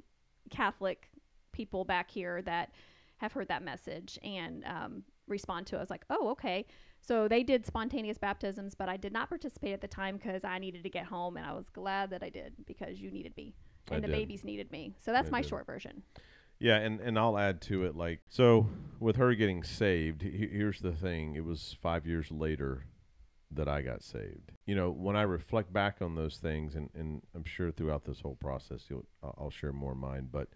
Catholic 0.50 1.08
people 1.54 1.86
back 1.86 2.12
here 2.12 2.42
that 2.42 2.72
have 3.18 3.32
heard 3.32 3.48
that 3.48 3.64
message 3.64 4.20
and 4.24 4.66
um, 4.66 5.04
respond 5.28 5.66
to 5.68 5.76
it. 5.76 5.80
I 5.80 5.82
was 5.82 5.90
like, 5.90 6.04
oh, 6.10 6.30
okay. 6.32 6.66
So 7.00 7.28
they 7.28 7.44
did 7.44 7.66
spontaneous 7.66 8.18
baptisms, 8.18 8.76
but 8.76 8.90
I 8.90 8.98
did 8.98 9.14
not 9.14 9.30
participate 9.30 9.74
at 9.74 9.82
the 9.82 9.88
time 9.88 10.18
because 10.18 10.44
I 10.44 10.58
needed 10.60 10.84
to 10.84 10.90
get 10.90 11.06
home, 11.06 11.38
and 11.38 11.46
I 11.46 11.54
was 11.54 11.70
glad 11.70 12.10
that 12.12 12.24
I 12.24 12.30
did 12.30 12.54
because 12.66 13.00
you 13.00 13.12
needed 13.12 13.36
me 13.38 13.54
I 13.92 13.96
and 13.96 14.04
the 14.04 14.08
did. 14.08 14.16
babies 14.16 14.44
needed 14.44 14.72
me. 14.72 14.96
So 15.00 15.12
that's 15.12 15.30
I 15.30 15.32
my 15.32 15.42
did. 15.42 15.50
short 15.50 15.66
version. 15.66 16.04
Yeah, 16.60 16.78
and, 16.78 17.02
and 17.02 17.20
I'll 17.20 17.38
add 17.38 17.62
to 17.64 17.84
it 17.84 17.96
like 17.96 18.22
so 18.30 18.70
with 19.00 19.18
her 19.18 19.34
getting 19.36 19.64
saved. 19.64 20.22
He, 20.22 20.48
here's 20.52 20.80
the 20.80 20.94
thing: 20.94 21.36
it 21.36 21.44
was 21.44 21.76
five 21.82 22.06
years 22.06 22.32
later 22.32 22.86
that 23.52 23.68
I 23.68 23.82
got 23.82 24.02
saved. 24.02 24.52
You 24.66 24.76
know, 24.76 24.90
when 24.90 25.16
I 25.16 25.24
reflect 25.24 25.74
back 25.74 25.98
on 26.02 26.16
those 26.16 26.38
things, 26.38 26.76
and, 26.76 26.90
and 26.96 27.22
I'm 27.36 27.44
sure 27.44 27.72
throughout 27.72 28.06
this 28.06 28.22
whole 28.22 28.36
process, 28.36 28.86
you'll 28.90 29.06
I'll 29.22 29.36
I'll 29.42 29.50
share 29.50 29.74
more 29.74 29.92
of 29.92 29.98
mine. 29.98 30.30
But 30.32 30.48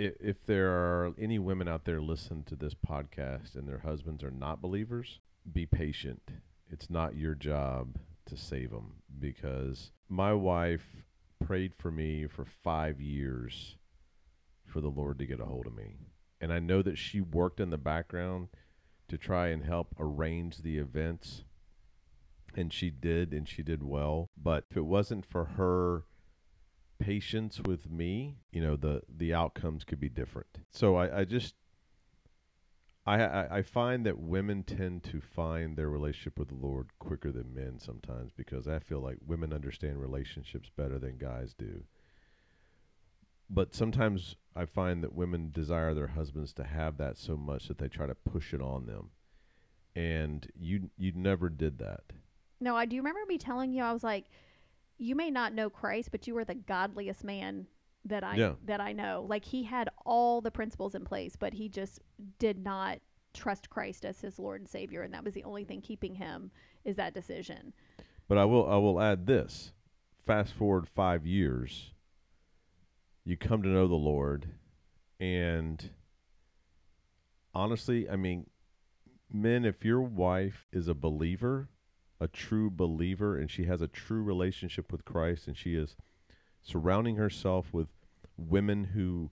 if, 0.00 0.14
if 0.18 0.46
there 0.46 0.70
are 0.70 1.12
any 1.18 1.38
women 1.38 1.68
out 1.68 1.84
there 1.84 2.00
listening 2.00 2.44
to 2.44 2.56
this 2.56 2.74
podcast 2.74 3.54
and 3.54 3.68
their 3.68 3.80
husbands 3.80 4.24
are 4.24 4.30
not 4.30 4.62
believers, 4.62 5.20
be 5.52 5.66
patient. 5.66 6.22
It's 6.70 6.88
not 6.88 7.16
your 7.16 7.34
job 7.34 7.98
to 8.26 8.36
save 8.36 8.70
them 8.70 8.94
because 9.18 9.92
my 10.08 10.32
wife 10.32 10.86
prayed 11.44 11.74
for 11.76 11.90
me 11.90 12.26
for 12.26 12.46
five 12.46 13.00
years 13.00 13.76
for 14.64 14.80
the 14.80 14.88
Lord 14.88 15.18
to 15.18 15.26
get 15.26 15.40
a 15.40 15.44
hold 15.44 15.66
of 15.66 15.74
me. 15.74 15.96
And 16.40 16.50
I 16.50 16.60
know 16.60 16.80
that 16.80 16.96
she 16.96 17.20
worked 17.20 17.60
in 17.60 17.68
the 17.68 17.76
background 17.76 18.48
to 19.08 19.18
try 19.18 19.48
and 19.48 19.64
help 19.64 19.94
arrange 19.98 20.58
the 20.58 20.78
events. 20.78 21.44
And 22.56 22.72
she 22.72 22.88
did, 22.88 23.34
and 23.34 23.46
she 23.46 23.62
did 23.62 23.82
well. 23.82 24.28
But 24.40 24.64
if 24.70 24.78
it 24.78 24.86
wasn't 24.86 25.26
for 25.26 25.44
her 25.44 26.04
patience 27.00 27.60
with 27.64 27.90
me, 27.90 28.36
you 28.52 28.60
know, 28.60 28.76
the 28.76 29.02
the 29.08 29.34
outcomes 29.34 29.84
could 29.84 29.98
be 29.98 30.08
different. 30.08 30.60
So 30.70 30.96
I, 30.96 31.20
I 31.20 31.24
just 31.24 31.54
I, 33.06 33.58
I 33.58 33.62
find 33.62 34.06
that 34.06 34.18
women 34.18 34.62
tend 34.62 35.02
to 35.04 35.20
find 35.20 35.76
their 35.76 35.88
relationship 35.88 36.38
with 36.38 36.48
the 36.48 36.54
Lord 36.54 36.90
quicker 36.98 37.32
than 37.32 37.54
men 37.54 37.80
sometimes 37.80 38.32
because 38.36 38.68
I 38.68 38.78
feel 38.78 39.00
like 39.00 39.18
women 39.26 39.52
understand 39.52 40.00
relationships 40.00 40.70
better 40.76 40.98
than 40.98 41.18
guys 41.18 41.54
do 41.54 41.84
but 43.50 43.74
sometimes 43.74 44.36
I 44.54 44.64
find 44.64 45.02
that 45.02 45.12
women 45.12 45.50
desire 45.52 45.92
their 45.92 46.06
husbands 46.06 46.52
to 46.54 46.64
have 46.64 46.96
that 46.98 47.18
so 47.18 47.36
much 47.36 47.66
that 47.66 47.78
they 47.78 47.88
try 47.88 48.06
to 48.06 48.14
push 48.14 48.54
it 48.54 48.62
on 48.62 48.86
them. 48.86 49.10
And 49.96 50.46
you 50.54 50.90
you 50.96 51.12
never 51.14 51.48
did 51.48 51.78
that. 51.78 52.02
No, 52.60 52.76
I 52.76 52.86
do 52.86 52.96
remember 52.96 53.20
me 53.26 53.38
telling 53.38 53.72
you, 53.72 53.82
I 53.82 53.92
was 53.92 54.04
like, 54.04 54.26
you 55.00 55.16
may 55.16 55.30
not 55.30 55.54
know 55.54 55.70
Christ, 55.70 56.10
but 56.10 56.26
you 56.26 56.36
are 56.36 56.44
the 56.44 56.54
godliest 56.54 57.24
man 57.24 57.66
that 58.04 58.22
I 58.22 58.36
Yeah. 58.36 58.54
that 58.64 58.80
I 58.80 58.92
know. 58.92 59.24
Like 59.28 59.44
he 59.44 59.64
had 59.64 59.88
all 60.04 60.40
the 60.40 60.50
principles 60.50 60.94
in 60.94 61.04
place, 61.04 61.36
but 61.36 61.54
he 61.54 61.68
just 61.68 62.00
did 62.38 62.58
not 62.58 63.00
trust 63.32 63.70
Christ 63.70 64.04
as 64.04 64.20
his 64.20 64.38
Lord 64.38 64.60
and 64.60 64.68
Savior, 64.68 65.02
and 65.02 65.12
that 65.14 65.24
was 65.24 65.34
the 65.34 65.44
only 65.44 65.64
thing 65.64 65.80
keeping 65.80 66.14
him 66.16 66.50
is 66.84 66.96
that 66.96 67.14
decision. 67.14 67.72
But 68.28 68.38
I 68.38 68.44
will 68.44 68.68
I 68.68 68.76
will 68.76 69.00
add 69.00 69.26
this. 69.26 69.72
Fast 70.26 70.52
forward 70.52 70.86
5 70.86 71.26
years, 71.26 71.92
you 73.24 73.36
come 73.36 73.62
to 73.62 73.68
know 73.68 73.88
the 73.88 73.94
Lord 73.94 74.50
and 75.18 75.90
honestly, 77.54 78.08
I 78.08 78.16
mean, 78.16 78.48
men 79.32 79.64
if 79.64 79.84
your 79.84 80.02
wife 80.02 80.68
is 80.72 80.88
a 80.88 80.94
believer, 80.94 81.68
a 82.20 82.28
true 82.28 82.70
believer 82.70 83.38
and 83.38 83.50
she 83.50 83.64
has 83.64 83.80
a 83.80 83.88
true 83.88 84.22
relationship 84.22 84.92
with 84.92 85.04
Christ 85.04 85.46
and 85.46 85.56
she 85.56 85.74
is 85.74 85.96
surrounding 86.62 87.16
herself 87.16 87.72
with 87.72 87.88
women 88.36 88.84
who 88.84 89.30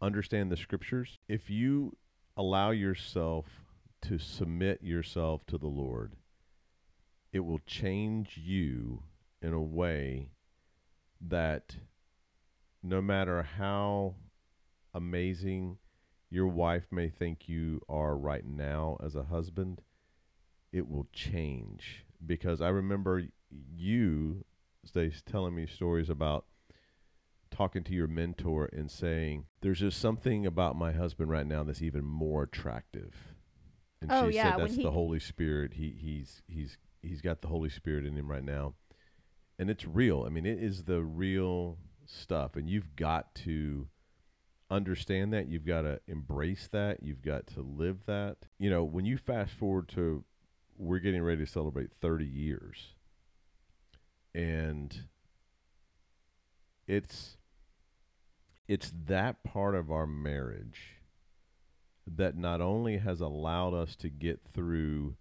understand 0.00 0.50
the 0.50 0.56
scriptures, 0.56 1.18
if 1.28 1.50
you 1.50 1.96
allow 2.36 2.70
yourself 2.70 3.46
to 4.02 4.18
submit 4.18 4.82
yourself 4.82 5.44
to 5.46 5.58
the 5.58 5.66
Lord, 5.66 6.14
it 7.32 7.40
will 7.40 7.60
change 7.66 8.38
you 8.42 9.02
in 9.42 9.52
a 9.52 9.60
way 9.60 10.30
that 11.20 11.76
no 12.82 13.02
matter 13.02 13.42
how 13.42 14.14
amazing 14.94 15.78
your 16.30 16.46
wife 16.46 16.86
may 16.90 17.08
think 17.08 17.48
you 17.48 17.80
are 17.88 18.16
right 18.16 18.46
now 18.46 18.96
as 19.02 19.16
a 19.16 19.24
husband, 19.24 19.80
it 20.72 20.88
will 20.88 21.06
change. 21.12 22.04
Because 22.24 22.60
I 22.60 22.68
remember 22.68 23.24
you, 23.74 24.44
Stace, 24.84 25.22
telling 25.24 25.54
me 25.54 25.66
stories 25.66 26.10
about 26.10 26.46
talking 27.50 27.82
to 27.84 27.94
your 27.94 28.06
mentor 28.08 28.68
and 28.72 28.90
saying, 28.90 29.46
There's 29.60 29.80
just 29.80 30.00
something 30.00 30.44
about 30.46 30.76
my 30.76 30.92
husband 30.92 31.30
right 31.30 31.46
now 31.46 31.64
that's 31.64 31.82
even 31.82 32.04
more 32.04 32.42
attractive. 32.44 33.14
And 34.00 34.12
Oh, 34.12 34.28
she 34.30 34.36
yeah, 34.36 34.52
said 34.56 34.60
that's 34.64 34.76
he- 34.76 34.82
the 34.82 34.90
Holy 34.92 35.18
Spirit. 35.20 35.74
He 35.74 35.90
he's 35.98 36.42
he's 36.46 36.76
he's 37.02 37.20
got 37.20 37.40
the 37.42 37.48
Holy 37.48 37.70
Spirit 37.70 38.04
in 38.06 38.16
him 38.16 38.30
right 38.30 38.44
now. 38.44 38.74
And 39.58 39.70
it's 39.70 39.84
real. 39.86 40.24
I 40.24 40.28
mean, 40.28 40.46
it 40.46 40.62
is 40.62 40.84
the 40.84 41.02
real 41.02 41.78
stuff. 42.06 42.54
And 42.54 42.68
you've 42.70 42.94
got 42.94 43.34
to 43.36 43.88
understand 44.70 45.32
that. 45.32 45.48
You've 45.48 45.64
got 45.66 45.82
to 45.82 46.00
embrace 46.06 46.68
that. 46.72 47.02
You've 47.02 47.22
got 47.22 47.46
to 47.48 47.60
live 47.62 48.04
that. 48.06 48.36
You 48.58 48.70
know, 48.70 48.84
when 48.84 49.04
you 49.04 49.16
fast 49.18 49.52
forward 49.54 49.88
to 49.90 50.24
we're 50.78 51.00
getting 51.00 51.22
ready 51.22 51.44
to 51.44 51.50
celebrate 51.50 51.90
30 52.00 52.24
years. 52.24 52.94
And 54.34 54.96
it's 56.86 57.36
it's 58.68 58.92
that 59.06 59.42
part 59.44 59.74
of 59.74 59.90
our 59.90 60.06
marriage 60.06 60.98
that 62.06 62.36
not 62.36 62.60
only 62.60 62.98
has 62.98 63.20
allowed 63.20 63.74
us 63.74 63.96
to 63.96 64.08
get 64.08 64.40
through 64.54 65.16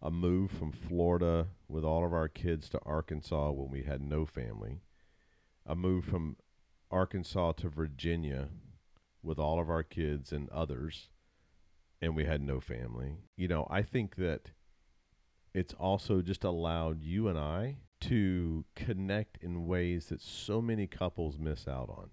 a 0.00 0.10
move 0.10 0.50
from 0.50 0.72
Florida 0.72 1.48
with 1.68 1.84
all 1.84 2.04
of 2.04 2.12
our 2.12 2.28
kids 2.28 2.68
to 2.70 2.80
Arkansas 2.84 3.50
when 3.50 3.70
we 3.70 3.82
had 3.82 4.00
no 4.00 4.24
family, 4.24 4.80
a 5.66 5.74
move 5.74 6.04
from 6.04 6.36
Arkansas 6.90 7.52
to 7.52 7.68
Virginia 7.68 8.48
with 9.22 9.38
all 9.38 9.60
of 9.60 9.68
our 9.68 9.82
kids 9.82 10.32
and 10.32 10.48
others, 10.50 11.08
and 12.00 12.16
we 12.16 12.24
had 12.24 12.40
no 12.40 12.60
family. 12.60 13.18
You 13.36 13.48
know, 13.48 13.66
I 13.70 13.82
think 13.82 14.16
that 14.16 14.50
it's 15.58 15.74
also 15.74 16.22
just 16.22 16.44
allowed 16.44 17.02
you 17.02 17.26
and 17.26 17.36
I 17.36 17.78
to 18.02 18.64
connect 18.76 19.38
in 19.42 19.66
ways 19.66 20.06
that 20.06 20.22
so 20.22 20.62
many 20.62 20.86
couples 20.86 21.36
miss 21.36 21.66
out 21.66 21.90
on 21.90 22.10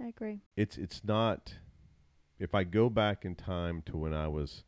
I 0.00 0.08
agree. 0.08 0.42
it's 0.56 0.78
it's 0.78 1.02
not 1.04 1.54
if 2.38 2.54
I 2.54 2.62
go 2.62 2.88
back 2.88 3.24
in 3.24 3.34
time 3.34 3.82
to 3.86 3.96
when 3.96 4.14
I 4.14 4.28
was 4.28 4.62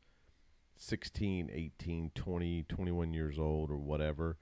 16, 0.77 1.51
18, 1.53 2.11
20, 2.15 2.63
21 2.65 3.15
years 3.15 3.39
old 3.39 3.71
or 3.71 3.79
whatever 3.79 4.39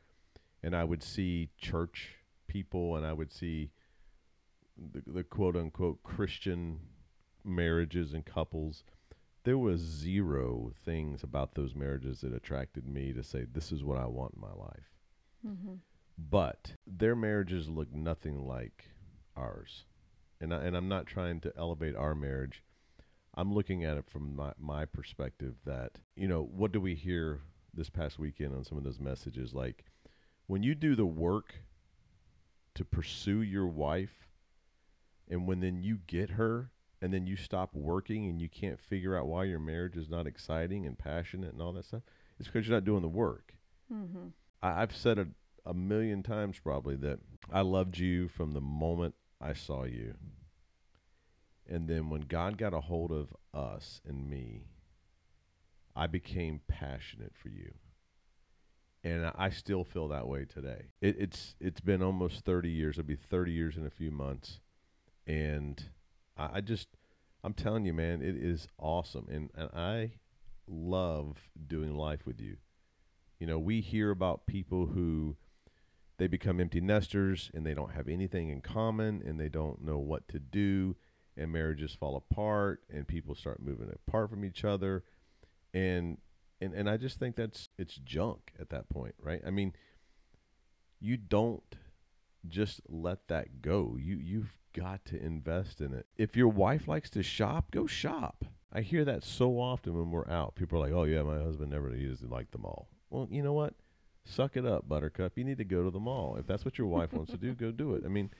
and 0.62 0.74
I 0.74 0.84
would 0.84 1.02
see 1.02 1.50
church 1.58 2.16
people 2.48 2.96
and 2.96 3.04
I 3.04 3.12
would 3.12 3.32
see 3.32 3.70
the, 4.78 5.02
the 5.06 5.24
quote 5.24 5.56
unquote 5.56 6.02
Christian 6.02 6.80
marriages 7.44 8.14
and 8.14 8.24
couples 8.24 8.82
there 9.44 9.58
was 9.58 9.80
zero 9.80 10.72
things 10.84 11.22
about 11.22 11.54
those 11.54 11.74
marriages 11.74 12.20
that 12.20 12.32
attracted 12.32 12.86
me 12.86 13.12
to 13.12 13.22
say 13.22 13.44
this 13.44 13.72
is 13.72 13.82
what 13.84 13.98
I 13.98 14.06
want 14.06 14.34
in 14.34 14.40
my 14.40 14.52
life 14.52 14.90
Mm-hmm. 15.46 15.74
but 16.16 16.74
their 16.86 17.16
marriages 17.16 17.68
look 17.68 17.92
nothing 17.92 18.46
like 18.46 18.84
ours. 19.36 19.84
And 20.40 20.52
I, 20.54 20.58
and 20.64 20.76
I'm 20.76 20.88
not 20.88 21.06
trying 21.06 21.40
to 21.40 21.52
elevate 21.56 21.96
our 21.96 22.14
marriage. 22.14 22.62
I'm 23.34 23.52
looking 23.52 23.84
at 23.84 23.96
it 23.96 24.04
from 24.08 24.36
my 24.36 24.52
my 24.58 24.84
perspective 24.84 25.54
that 25.64 25.98
you 26.16 26.28
know 26.28 26.42
what 26.42 26.70
do 26.72 26.80
we 26.80 26.94
hear 26.94 27.40
this 27.74 27.88
past 27.90 28.18
weekend 28.18 28.54
on 28.54 28.64
some 28.64 28.76
of 28.78 28.84
those 28.84 29.00
messages 29.00 29.54
like 29.54 29.84
when 30.46 30.62
you 30.62 30.74
do 30.74 30.94
the 30.94 31.06
work 31.06 31.54
to 32.74 32.84
pursue 32.84 33.40
your 33.42 33.66
wife 33.66 34.28
and 35.28 35.46
when 35.46 35.60
then 35.60 35.82
you 35.82 35.98
get 36.06 36.30
her 36.30 36.70
and 37.02 37.12
then 37.12 37.26
you 37.26 37.36
stop 37.36 37.74
working 37.74 38.28
and 38.28 38.40
you 38.40 38.48
can't 38.48 38.80
figure 38.80 39.14
out 39.16 39.26
why 39.26 39.44
your 39.44 39.58
marriage 39.58 39.96
is 39.96 40.08
not 40.08 40.26
exciting 40.26 40.86
and 40.86 40.98
passionate 40.98 41.52
and 41.52 41.60
all 41.60 41.72
that 41.72 41.84
stuff 41.84 42.02
it's 42.38 42.48
because 42.48 42.66
you're 42.66 42.76
not 42.76 42.84
doing 42.84 43.02
the 43.02 43.08
work 43.08 43.54
Mm-hmm. 43.92 44.28
I, 44.62 44.82
I've 44.82 44.96
said 44.96 45.18
it 45.18 45.28
a 45.66 45.74
million 45.74 46.22
times 46.22 46.58
probably 46.58 46.96
that 46.96 47.18
I 47.52 47.60
loved 47.60 47.98
you 47.98 48.28
from 48.28 48.52
the 48.52 48.60
moment 48.60 49.14
I 49.40 49.52
saw 49.52 49.84
you. 49.84 50.14
And 51.68 51.88
then 51.88 52.08
when 52.10 52.22
God 52.22 52.56
got 52.58 52.72
a 52.74 52.80
hold 52.80 53.12
of 53.12 53.34
us 53.52 54.00
and 54.08 54.28
me, 54.30 54.64
I 55.94 56.06
became 56.06 56.60
passionate 56.68 57.32
for 57.36 57.48
you. 57.50 57.72
And 59.04 59.26
I- 59.26 59.34
I 59.36 59.50
still 59.50 59.84
feel 59.84 60.08
that 60.08 60.26
way 60.26 60.44
today. 60.46 60.86
It, 61.00 61.16
it's 61.18 61.54
it's 61.60 61.80
been 61.80 62.02
almost 62.02 62.44
30 62.44 62.70
years. 62.70 62.98
It'll 62.98 63.06
be 63.06 63.16
30 63.16 63.52
years 63.52 63.76
in 63.76 63.84
a 63.84 63.90
few 63.90 64.10
months. 64.10 64.60
And 65.26 65.82
I, 66.36 66.50
I 66.54 66.60
just 66.60 66.88
I'm 67.44 67.54
telling 67.54 67.84
you, 67.84 67.92
man, 67.92 68.22
it 68.22 68.36
is 68.36 68.68
awesome. 68.78 69.26
And 69.30 69.50
and 69.54 69.70
I 69.74 70.12
love 70.66 71.38
doing 71.66 71.96
life 71.96 72.26
with 72.26 72.40
you. 72.40 72.56
You 73.38 73.46
know, 73.46 73.58
we 73.58 73.80
hear 73.80 74.10
about 74.10 74.46
people 74.46 74.86
who 74.86 75.36
they 76.18 76.28
become 76.28 76.60
empty 76.60 76.80
nesters 76.80 77.50
and 77.52 77.66
they 77.66 77.74
don't 77.74 77.92
have 77.92 78.06
anything 78.06 78.50
in 78.50 78.60
common 78.60 79.22
and 79.26 79.40
they 79.40 79.48
don't 79.48 79.82
know 79.82 79.98
what 79.98 80.28
to 80.28 80.38
do 80.38 80.94
and 81.36 81.50
marriages 81.50 81.94
fall 81.94 82.16
apart 82.16 82.82
and 82.92 83.08
people 83.08 83.34
start 83.34 83.60
moving 83.60 83.90
apart 84.06 84.30
from 84.30 84.44
each 84.44 84.64
other 84.64 85.02
and 85.74 86.18
and 86.60 86.74
and 86.74 86.88
I 86.88 86.96
just 86.96 87.18
think 87.18 87.34
that's 87.34 87.68
it's 87.76 87.96
junk 87.96 88.52
at 88.60 88.70
that 88.70 88.88
point, 88.88 89.14
right? 89.20 89.40
I 89.44 89.50
mean, 89.50 89.72
you 91.00 91.16
don't 91.16 91.76
just 92.48 92.80
let 92.88 93.28
that 93.28 93.62
go. 93.62 93.96
You 93.98 94.16
you've 94.16 94.56
got 94.72 95.04
to 95.06 95.22
invest 95.22 95.80
in 95.80 95.92
it. 95.92 96.06
If 96.16 96.36
your 96.36 96.48
wife 96.48 96.88
likes 96.88 97.10
to 97.10 97.22
shop, 97.22 97.70
go 97.70 97.86
shop. 97.86 98.44
I 98.72 98.80
hear 98.80 99.04
that 99.04 99.22
so 99.22 99.60
often 99.60 99.94
when 99.94 100.10
we're 100.10 100.28
out. 100.28 100.54
People 100.54 100.78
are 100.78 100.86
like, 100.86 100.92
"Oh 100.92 101.04
yeah, 101.04 101.22
my 101.22 101.38
husband 101.38 101.70
never 101.70 101.90
he 101.90 102.06
doesn't 102.06 102.30
like 102.30 102.50
the 102.50 102.58
mall." 102.58 102.88
Well, 103.10 103.28
you 103.30 103.42
know 103.42 103.52
what? 103.52 103.74
Suck 104.24 104.56
it 104.56 104.64
up, 104.64 104.88
Buttercup. 104.88 105.36
You 105.36 105.44
need 105.44 105.58
to 105.58 105.64
go 105.64 105.82
to 105.82 105.90
the 105.90 106.00
mall. 106.00 106.36
If 106.36 106.46
that's 106.46 106.64
what 106.64 106.78
your 106.78 106.86
wife 106.86 107.12
wants 107.12 107.32
to 107.32 107.38
do, 107.38 107.54
go 107.54 107.70
do 107.70 107.94
it. 107.94 108.04
I 108.04 108.08
mean, 108.08 108.30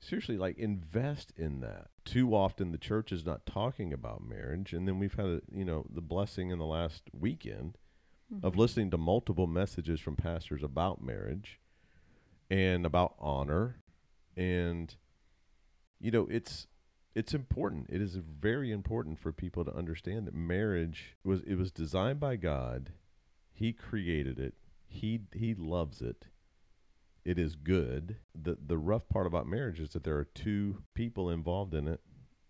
seriously, 0.00 0.36
like 0.36 0.58
invest 0.58 1.32
in 1.36 1.60
that. 1.60 1.88
Too 2.04 2.34
often 2.34 2.72
the 2.72 2.78
church 2.78 3.12
is 3.12 3.24
not 3.24 3.46
talking 3.46 3.92
about 3.92 4.26
marriage, 4.26 4.72
and 4.72 4.86
then 4.86 4.98
we've 4.98 5.14
had 5.14 5.26
a, 5.26 5.40
you 5.52 5.64
know 5.64 5.86
the 5.88 6.00
blessing 6.00 6.50
in 6.50 6.58
the 6.58 6.66
last 6.66 7.04
weekend 7.12 7.78
of 8.42 8.52
mm-hmm. 8.52 8.60
listening 8.60 8.90
to 8.90 8.98
multiple 8.98 9.46
messages 9.46 10.00
from 10.00 10.16
pastors 10.16 10.62
about 10.62 11.02
marriage 11.02 11.59
and 12.50 12.84
about 12.84 13.14
honor 13.18 13.76
and 14.36 14.96
you 16.00 16.10
know 16.10 16.26
it's 16.30 16.66
it's 17.14 17.32
important 17.34 17.86
it 17.90 18.00
is 18.00 18.16
very 18.16 18.70
important 18.72 19.18
for 19.18 19.32
people 19.32 19.64
to 19.64 19.74
understand 19.74 20.26
that 20.26 20.34
marriage 20.34 21.16
was 21.24 21.42
it 21.42 21.54
was 21.54 21.70
designed 21.70 22.18
by 22.20 22.36
God 22.36 22.92
he 23.52 23.72
created 23.72 24.38
it 24.38 24.54
he 24.86 25.20
he 25.32 25.54
loves 25.54 26.00
it 26.02 26.26
it 27.24 27.38
is 27.38 27.54
good 27.54 28.16
the 28.34 28.56
the 28.64 28.78
rough 28.78 29.08
part 29.08 29.26
about 29.26 29.46
marriage 29.46 29.78
is 29.78 29.90
that 29.90 30.04
there 30.04 30.16
are 30.16 30.24
two 30.24 30.82
people 30.94 31.30
involved 31.30 31.74
in 31.74 31.86
it 31.86 32.00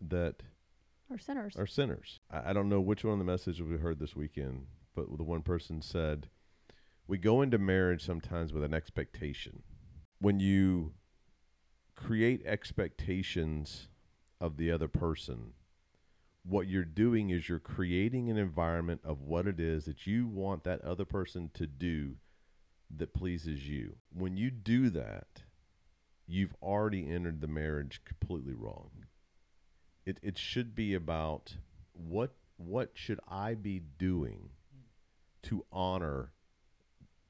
that 0.00 0.42
Or 1.10 1.18
sinners. 1.18 1.56
are 1.56 1.66
sinners. 1.66 2.20
I, 2.30 2.50
I 2.50 2.52
don't 2.52 2.68
know 2.68 2.80
which 2.80 3.04
one 3.04 3.12
of 3.14 3.18
the 3.18 3.24
messages 3.24 3.60
we 3.60 3.76
heard 3.76 3.98
this 3.98 4.14
weekend, 4.16 4.66
but 4.94 5.06
the 5.16 5.24
one 5.24 5.42
person 5.42 5.82
said, 5.82 6.28
We 7.06 7.18
go 7.18 7.42
into 7.42 7.58
marriage 7.58 8.06
sometimes 8.06 8.52
with 8.52 8.62
an 8.62 8.72
expectation. 8.72 9.62
When 10.20 10.38
you 10.38 10.92
create 11.96 12.44
expectations 12.44 13.88
of 14.40 14.56
the 14.56 14.70
other 14.70 14.88
person, 14.88 15.54
what 16.44 16.66
you're 16.66 16.84
doing 16.84 17.30
is 17.30 17.48
you're 17.48 17.58
creating 17.58 18.30
an 18.30 18.36
environment 18.36 19.00
of 19.04 19.22
what 19.22 19.46
it 19.46 19.58
is 19.58 19.84
that 19.84 20.06
you 20.06 20.26
want 20.26 20.64
that 20.64 20.82
other 20.82 21.04
person 21.04 21.50
to 21.54 21.66
do 21.66 22.16
that 22.96 23.14
pleases 23.14 23.68
you. 23.68 23.96
When 24.12 24.36
you 24.36 24.50
do 24.50 24.90
that, 24.90 25.42
you've 26.26 26.54
already 26.62 27.08
entered 27.08 27.40
the 27.40 27.46
marriage 27.46 28.00
completely 28.04 28.54
wrong. 28.54 28.90
It 30.06 30.18
it 30.22 30.38
should 30.38 30.74
be 30.74 30.94
about 30.94 31.56
what 31.92 32.34
what 32.56 32.90
should 32.94 33.20
I 33.28 33.54
be 33.54 33.80
doing 33.98 34.50
to 35.44 35.64
honor 35.72 36.32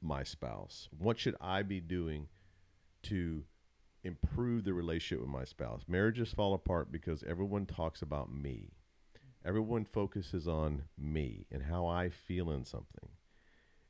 my 0.00 0.22
spouse? 0.22 0.88
What 0.96 1.18
should 1.18 1.36
I 1.40 1.62
be 1.62 1.80
doing 1.80 2.28
to 3.04 3.44
improve 4.02 4.64
the 4.64 4.74
relationship 4.74 5.20
with 5.20 5.28
my 5.30 5.44
spouse? 5.44 5.82
Marriages 5.88 6.32
fall 6.32 6.54
apart 6.54 6.90
because 6.90 7.22
everyone 7.24 7.66
talks 7.66 8.02
about 8.02 8.32
me. 8.32 8.72
Everyone 9.44 9.84
focuses 9.84 10.46
on 10.46 10.82
me 10.98 11.46
and 11.50 11.62
how 11.62 11.86
I 11.86 12.10
feel 12.10 12.50
in 12.50 12.64
something. 12.64 13.08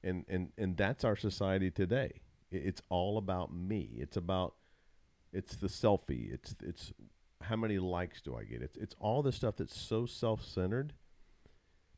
And 0.03 0.25
and 0.29 0.53
and 0.57 0.77
that's 0.77 1.05
our 1.05 1.17
society 1.17 1.71
today. 1.71 2.21
It's 2.51 2.83
all 2.89 3.19
about 3.19 3.53
me. 3.53 3.91
It's 3.99 4.17
about 4.17 4.55
it's 5.33 5.57
the 5.57 5.69
selfie. 5.69 6.33
It's 6.33 6.55
it's 6.63 6.93
how 7.43 7.57
many 7.57 7.79
likes 7.79 8.21
do 8.21 8.37
I 8.37 8.45
get? 8.45 8.63
It's 8.63 8.77
it's 8.77 8.95
all 9.01 9.23
the 9.23 9.33
stuff 9.33 9.57
that's 9.57 9.79
so 9.79 10.07
self-centered 10.07 10.95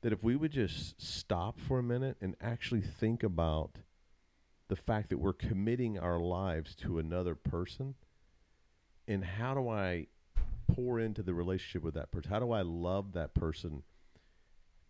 that 0.02 0.12
if 0.12 0.22
we 0.22 0.36
would 0.36 0.52
just 0.52 1.00
stop 1.00 1.60
for 1.60 1.78
a 1.78 1.82
minute 1.82 2.16
and 2.20 2.36
actually 2.40 2.80
think 2.80 3.22
about 3.22 3.78
the 4.72 4.76
fact 4.76 5.10
that 5.10 5.18
we're 5.18 5.34
committing 5.34 5.98
our 5.98 6.18
lives 6.18 6.74
to 6.74 6.98
another 6.98 7.34
person 7.34 7.94
and 9.06 9.22
how 9.22 9.52
do 9.52 9.68
I 9.68 10.06
pour 10.66 10.98
into 10.98 11.22
the 11.22 11.34
relationship 11.34 11.82
with 11.82 11.92
that 11.92 12.10
person? 12.10 12.30
How 12.30 12.38
do 12.38 12.52
I 12.52 12.62
love 12.62 13.12
that 13.12 13.34
person? 13.34 13.82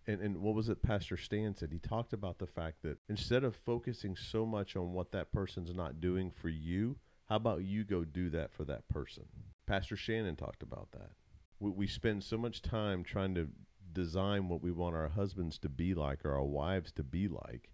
And 0.07 0.21
and 0.21 0.37
what 0.37 0.55
was 0.55 0.69
it 0.69 0.85
Pastor 0.85 1.17
Stan 1.17 1.57
said? 1.57 1.73
He 1.73 1.81
talked 1.81 2.13
about 2.13 2.39
the 2.39 2.47
fact 2.47 2.83
that 2.83 2.99
instead 3.09 3.43
of 3.43 3.57
focusing 3.57 4.15
so 4.15 4.47
much 4.47 4.77
on 4.77 4.93
what 4.93 5.11
that 5.11 5.33
person's 5.33 5.75
not 5.75 6.01
doing 6.01 6.31
for 6.31 6.49
you, 6.49 6.95
how 7.29 7.35
about 7.35 7.65
you 7.65 7.83
go 7.83 8.05
do 8.05 8.31
that 8.31 8.53
for 8.53 8.65
that 8.67 8.89
person? 8.89 9.25
Pastor 9.67 9.97
Shannon 9.97 10.37
talked 10.37 10.63
about 10.63 10.93
that. 10.93 11.11
We, 11.59 11.73
we 11.73 11.87
spend 11.89 12.23
so 12.23 12.39
much 12.39 12.63
time 12.63 13.03
trying 13.03 13.35
to 13.35 13.49
design 13.93 14.49
what 14.49 14.63
we 14.63 14.71
want 14.71 14.95
our 14.95 15.09
husbands 15.09 15.59
to 15.59 15.69
be 15.69 15.93
like 15.93 16.25
or 16.25 16.37
our 16.37 16.45
wives 16.45 16.93
to 16.93 17.03
be 17.03 17.27
like. 17.27 17.73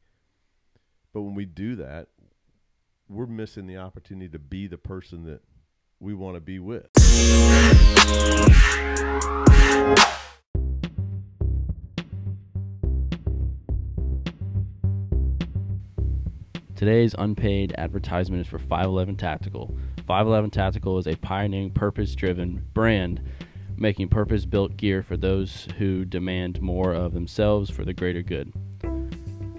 But 1.13 1.23
when 1.23 1.35
we 1.35 1.47
do 1.47 1.77
that, 1.77 2.09
we're 3.09 3.27
missing 3.27 3.67
the 3.67 3.79
opportunity 3.79 4.29
to 4.29 4.39
be 4.39 4.67
the 4.67 4.77
person 4.77 5.25
that 5.25 5.43
we 5.99 6.13
want 6.13 6.37
to 6.37 6.41
be 6.41 6.59
with. 6.59 6.87
Today's 16.77 17.15
unpaid 17.19 17.75
advertisement 17.77 18.43
is 18.43 18.47
for 18.47 18.59
511 18.59 19.17
Tactical. 19.17 19.77
511 20.07 20.51
Tactical 20.51 20.99
is 20.99 21.09
a 21.09 21.17
pioneering 21.17 21.73
purpose 21.73 22.15
driven 22.15 22.65
brand 22.73 23.21
making 23.77 24.09
purpose 24.09 24.45
built 24.45 24.77
gear 24.77 25.03
for 25.03 25.17
those 25.17 25.69
who 25.79 26.05
demand 26.05 26.61
more 26.61 26.93
of 26.93 27.15
themselves 27.15 27.71
for 27.71 27.85
the 27.85 27.95
greater 27.95 28.23
good. 28.23 28.53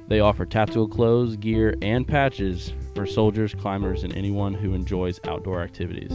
They 0.10 0.22
offer 0.22 0.44
tactical 0.44 0.88
clothes, 0.88 1.36
gear, 1.36 1.76
and 1.84 2.08
patches 2.08 2.74
for 2.96 3.06
soldiers, 3.06 3.54
climbers, 3.54 4.04
and 4.04 4.12
anyone 4.16 4.56
who 4.56 4.74
enjoys 4.74 5.20
outdoor 5.26 5.62
activities. 5.62 6.12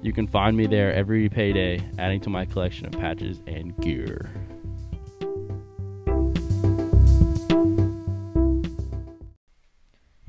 You 0.00 0.14
can 0.14 0.26
find 0.26 0.56
me 0.56 0.66
there 0.66 0.94
every 0.94 1.28
payday, 1.28 1.86
adding 1.98 2.22
to 2.22 2.30
my 2.30 2.46
collection 2.46 2.86
of 2.86 2.92
patches 2.92 3.42
and 3.46 3.76
gear. 3.82 4.30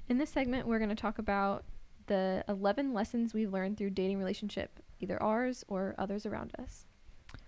In 0.10 0.17
this 0.17 0.29
segment, 0.29 0.67
we're 0.67 0.79
going 0.79 0.89
to 0.89 0.95
talk 0.95 1.17
about 1.17 1.63
the 2.07 2.43
11 2.50 2.93
lessons 2.93 3.33
we've 3.33 3.53
learned 3.53 3.77
through 3.77 3.91
dating 3.91 4.19
relationship, 4.19 4.81
either 4.99 5.21
ours 5.23 5.63
or 5.69 5.95
others 5.97 6.25
around 6.25 6.51
us. 6.60 6.88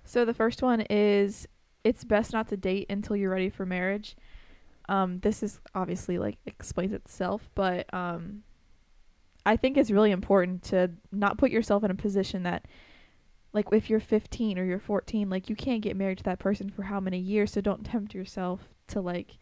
So 0.06 0.24
the 0.24 0.34
first 0.34 0.62
one 0.62 0.86
is 0.90 1.50
it's 1.84 2.06
best 2.06 2.32
not 2.32 2.48
to 2.48 2.56
date 2.56 2.86
until 2.90 3.18
you're 3.18 3.30
ready 3.30 3.50
for 3.50 3.66
marriage. 3.66 4.16
Um, 4.90 5.20
this 5.20 5.44
is 5.44 5.60
obviously 5.74 6.18
like 6.18 6.38
explains 6.46 6.94
itself, 6.94 7.50
but 7.56 7.92
um, 7.94 8.44
I 9.46 9.58
think 9.58 9.78
it's 9.78 9.92
really 9.92 10.12
important 10.12 10.64
to 10.64 10.92
not 11.12 11.38
put 11.38 11.52
yourself 11.52 11.84
in 11.84 11.92
a 11.92 11.96
position 11.96 12.44
that, 12.44 12.66
like, 13.52 13.68
if 13.72 13.90
you're 13.90 14.00
15 14.00 14.58
or 14.58 14.66
you're 14.66 14.80
14, 14.80 15.30
like 15.30 15.50
you 15.50 15.56
can't 15.56 15.82
get 15.82 15.96
married 15.96 16.18
to 16.20 16.24
that 16.24 16.40
person 16.40 16.70
for 16.70 16.84
how 16.84 17.00
many 17.00 17.20
years. 17.20 17.52
So 17.52 17.62
don't 17.62 17.86
tempt 17.86 18.14
yourself 18.14 18.62
to 18.88 19.02
like 19.02 19.38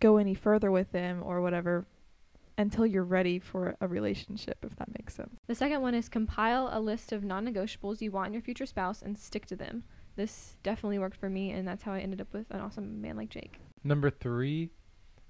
go 0.00 0.16
any 0.16 0.34
further 0.34 0.70
with 0.70 0.90
them 0.92 1.22
or 1.24 1.40
whatever 1.40 1.86
until 2.58 2.86
you're 2.86 3.04
ready 3.04 3.38
for 3.38 3.76
a 3.80 3.88
relationship, 3.88 4.58
if 4.62 4.76
that 4.76 4.88
makes 4.98 5.14
sense. 5.14 5.38
The 5.46 5.54
second 5.54 5.80
one 5.80 5.94
is 5.94 6.08
compile 6.08 6.68
a 6.72 6.80
list 6.80 7.12
of 7.12 7.24
non 7.24 7.46
negotiables 7.46 8.00
you 8.00 8.10
want 8.10 8.28
in 8.28 8.32
your 8.32 8.42
future 8.42 8.66
spouse 8.66 9.02
and 9.02 9.18
stick 9.18 9.46
to 9.46 9.56
them. 9.56 9.84
This 10.16 10.56
definitely 10.62 10.98
worked 10.98 11.16
for 11.16 11.30
me, 11.30 11.50
and 11.50 11.66
that's 11.66 11.82
how 11.82 11.92
I 11.92 12.00
ended 12.00 12.20
up 12.20 12.32
with 12.32 12.50
an 12.50 12.60
awesome 12.60 13.00
man 13.00 13.16
like 13.16 13.30
Jake. 13.30 13.58
Number 13.84 14.10
three, 14.10 14.70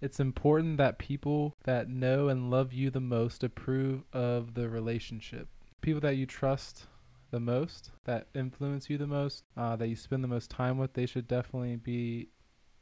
it's 0.01 0.21
important 0.21 0.77
that 0.79 0.99
people 0.99 1.57
that 1.65 1.88
know 1.88 2.29
and 2.29 2.51
love 2.51 2.73
you 2.73 2.91
the 2.91 3.01
most 3.01 3.45
approve 3.45 4.03
of 4.12 4.55
the 4.55 4.69
relationship. 4.69 5.49
People 5.81 6.01
that 6.01 6.17
you 6.17 6.27
trust 6.27 6.87
the 7.31 7.41
most, 7.41 7.91
that 8.05 8.27
influence 8.35 8.91
you 8.91 8.99
the 8.99 9.07
most, 9.07 9.45
uh, 9.57 9.77
that 9.77 9.88
you 9.88 9.97
spend 9.97 10.23
the 10.23 10.29
most 10.29 10.51
time 10.51 10.77
with, 10.77 10.93
they 10.93 11.07
should 11.07 11.27
definitely 11.27 11.77
be 11.77 12.29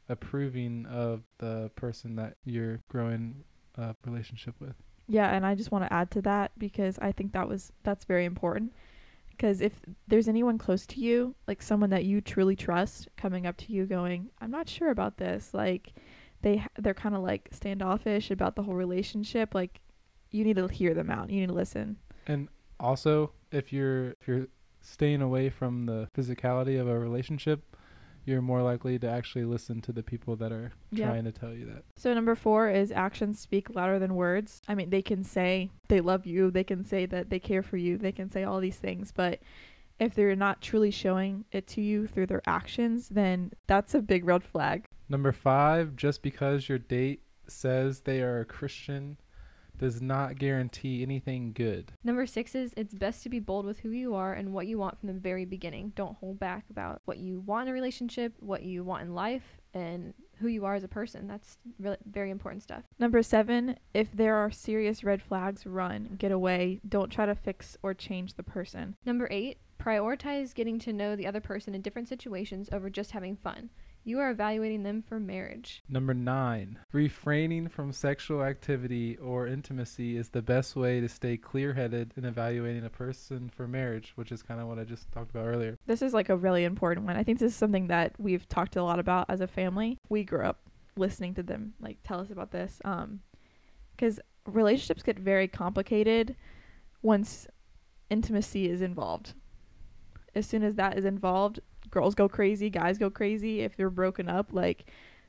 approving 0.09 0.85
of 0.87 1.21
the 1.37 1.71
person 1.75 2.15
that 2.15 2.35
you're 2.43 2.81
growing 2.89 3.43
a 3.77 3.95
relationship 4.05 4.55
with. 4.59 4.75
Yeah, 5.07 5.29
and 5.29 5.45
I 5.45 5.55
just 5.55 5.71
want 5.71 5.85
to 5.85 5.93
add 5.93 6.11
to 6.11 6.21
that 6.23 6.51
because 6.57 6.99
I 6.99 7.11
think 7.11 7.33
that 7.33 7.47
was 7.47 7.71
that's 7.83 8.05
very 8.05 8.25
important. 8.25 8.73
Because 9.41 9.59
if 9.59 9.73
there's 10.07 10.27
anyone 10.27 10.59
close 10.59 10.85
to 10.85 10.99
you, 10.99 11.33
like 11.47 11.63
someone 11.63 11.89
that 11.89 12.05
you 12.05 12.21
truly 12.21 12.55
trust, 12.55 13.07
coming 13.17 13.47
up 13.47 13.57
to 13.57 13.73
you 13.73 13.87
going, 13.87 14.29
"I'm 14.39 14.51
not 14.51 14.69
sure 14.69 14.91
about 14.91 15.17
this," 15.17 15.51
like 15.51 15.93
they 16.43 16.63
they're 16.77 16.93
kind 16.93 17.15
of 17.15 17.23
like 17.23 17.49
standoffish 17.51 18.29
about 18.29 18.55
the 18.55 18.61
whole 18.61 18.75
relationship. 18.75 19.55
Like 19.55 19.81
you 20.29 20.43
need 20.43 20.57
to 20.57 20.67
hear 20.67 20.93
them 20.93 21.09
out. 21.09 21.31
You 21.31 21.39
need 21.39 21.47
to 21.47 21.53
listen. 21.53 21.97
And 22.27 22.49
also, 22.79 23.31
if 23.51 23.73
you're 23.73 24.09
if 24.11 24.27
you're 24.27 24.45
staying 24.79 25.23
away 25.23 25.49
from 25.49 25.87
the 25.87 26.07
physicality 26.15 26.79
of 26.79 26.87
a 26.87 26.99
relationship, 26.99 27.70
you're 28.25 28.41
more 28.41 28.61
likely 28.61 28.99
to 28.99 29.09
actually 29.09 29.45
listen 29.45 29.81
to 29.81 29.91
the 29.91 30.03
people 30.03 30.35
that 30.37 30.51
are 30.51 30.71
Yeah. 30.91 31.07
trying 31.07 31.23
to 31.25 31.31
tell 31.31 31.53
you 31.53 31.65
that. 31.65 31.83
So 31.95 32.13
number 32.13 32.35
four 32.35 32.69
is 32.69 32.91
actions 32.91 33.39
speak 33.39 33.73
louder 33.73 33.99
than 33.99 34.15
words. 34.15 34.61
I 34.67 34.75
mean, 34.75 34.89
they 34.89 35.01
can 35.01 35.23
say 35.23 35.69
they 35.87 36.01
love 36.01 36.25
you, 36.25 36.51
they 36.51 36.63
can 36.63 36.83
say 36.83 37.05
that 37.07 37.29
they 37.29 37.39
care 37.39 37.63
for 37.63 37.77
you, 37.77 37.97
they 37.97 38.11
can 38.11 38.29
say 38.29 38.43
all 38.43 38.59
these 38.59 38.77
things, 38.77 39.11
but 39.11 39.39
if 39.99 40.15
they're 40.15 40.35
not 40.35 40.61
truly 40.61 40.89
showing 40.91 41.45
it 41.51 41.67
to 41.67 41.81
you 41.81 42.07
through 42.07 42.25
their 42.27 42.41
actions, 42.47 43.09
then 43.09 43.51
that's 43.67 43.93
a 43.93 44.01
big 44.01 44.25
red 44.25 44.43
flag. 44.43 44.85
Number 45.09 45.31
five, 45.31 45.95
just 45.95 46.21
because 46.23 46.67
your 46.69 46.79
date 46.79 47.21
says 47.47 48.01
they 48.01 48.21
are 48.21 48.39
a 48.39 48.45
Christian 48.45 49.17
does 49.81 49.99
not 49.99 50.37
guarantee 50.37 51.01
anything 51.01 51.53
good. 51.53 51.91
Number 52.03 52.27
six 52.27 52.53
is 52.53 52.71
it's 52.77 52.93
best 52.93 53.23
to 53.23 53.29
be 53.29 53.39
bold 53.39 53.65
with 53.65 53.79
who 53.79 53.89
you 53.89 54.13
are 54.13 54.33
and 54.33 54.53
what 54.53 54.67
you 54.67 54.77
want 54.77 54.99
from 54.99 55.07
the 55.07 55.13
very 55.13 55.43
beginning. 55.43 55.91
Don't 55.95 56.15
hold 56.17 56.39
back 56.39 56.65
about 56.69 57.01
what 57.05 57.17
you 57.17 57.39
want 57.39 57.67
in 57.67 57.71
a 57.71 57.73
relationship, 57.73 58.33
what 58.39 58.61
you 58.61 58.83
want 58.83 59.01
in 59.01 59.15
life, 59.15 59.59
and 59.73 60.13
who 60.37 60.47
you 60.47 60.65
are 60.65 60.75
as 60.75 60.83
a 60.83 60.87
person. 60.87 61.27
That's 61.27 61.57
really 61.79 61.97
very 62.05 62.29
important 62.29 62.61
stuff. 62.61 62.83
Number 62.99 63.23
seven, 63.23 63.77
if 63.95 64.11
there 64.11 64.35
are 64.35 64.51
serious 64.51 65.03
red 65.03 65.21
flags, 65.21 65.65
run, 65.65 66.15
get 66.19 66.31
away. 66.31 66.79
Don't 66.87 67.09
try 67.09 67.25
to 67.25 67.33
fix 67.33 67.75
or 67.81 67.95
change 67.95 68.35
the 68.35 68.43
person. 68.43 68.95
Number 69.03 69.27
eight, 69.31 69.57
prioritize 69.81 70.53
getting 70.53 70.77
to 70.77 70.93
know 70.93 71.15
the 71.15 71.25
other 71.25 71.41
person 71.41 71.73
in 71.73 71.81
different 71.81 72.07
situations 72.07 72.69
over 72.71 72.91
just 72.91 73.11
having 73.11 73.35
fun. 73.35 73.71
You 74.03 74.19
are 74.19 74.31
evaluating 74.31 74.81
them 74.81 75.03
for 75.07 75.19
marriage. 75.19 75.83
Number 75.87 76.13
nine, 76.13 76.79
refraining 76.91 77.67
from 77.67 77.91
sexual 77.91 78.43
activity 78.43 79.15
or 79.17 79.45
intimacy 79.45 80.17
is 80.17 80.29
the 80.29 80.41
best 80.41 80.75
way 80.75 80.99
to 80.99 81.07
stay 81.07 81.37
clear 81.37 81.73
headed 81.73 82.13
in 82.17 82.25
evaluating 82.25 82.83
a 82.83 82.89
person 82.89 83.49
for 83.49 83.67
marriage, 83.67 84.13
which 84.15 84.31
is 84.31 84.41
kind 84.41 84.59
of 84.59 84.67
what 84.67 84.79
I 84.79 84.85
just 84.85 85.11
talked 85.11 85.29
about 85.29 85.45
earlier. 85.45 85.77
This 85.85 86.01
is 86.01 86.13
like 86.13 86.29
a 86.29 86.35
really 86.35 86.63
important 86.63 87.05
one. 87.05 87.15
I 87.15 87.23
think 87.23 87.37
this 87.37 87.51
is 87.51 87.57
something 87.57 87.87
that 87.87 88.15
we've 88.17 88.47
talked 88.49 88.75
a 88.75 88.83
lot 88.83 88.97
about 88.97 89.27
as 89.29 89.39
a 89.39 89.47
family. 89.47 89.97
We 90.09 90.23
grew 90.23 90.45
up 90.45 90.61
listening 90.97 91.33
to 91.35 91.43
them 91.43 91.73
like 91.79 91.97
tell 92.03 92.19
us 92.19 92.31
about 92.31 92.51
this 92.51 92.81
um 92.83 93.21
cuz 93.97 94.19
relationships 94.45 95.03
get 95.03 95.17
very 95.17 95.47
complicated 95.47 96.35
once 97.01 97.47
intimacy 98.09 98.67
is 98.69 98.81
involved. 98.81 99.33
As 100.33 100.45
soon 100.45 100.63
as 100.63 100.75
that 100.75 100.97
is 100.97 101.05
involved, 101.05 101.59
girls 101.91 102.15
go 102.15 102.27
crazy, 102.27 102.69
guys 102.69 102.97
go 102.97 103.09
crazy. 103.09 103.61
If 103.61 103.77
you're 103.77 103.89
broken 103.89 104.29
up, 104.29 104.49
like 104.51 104.85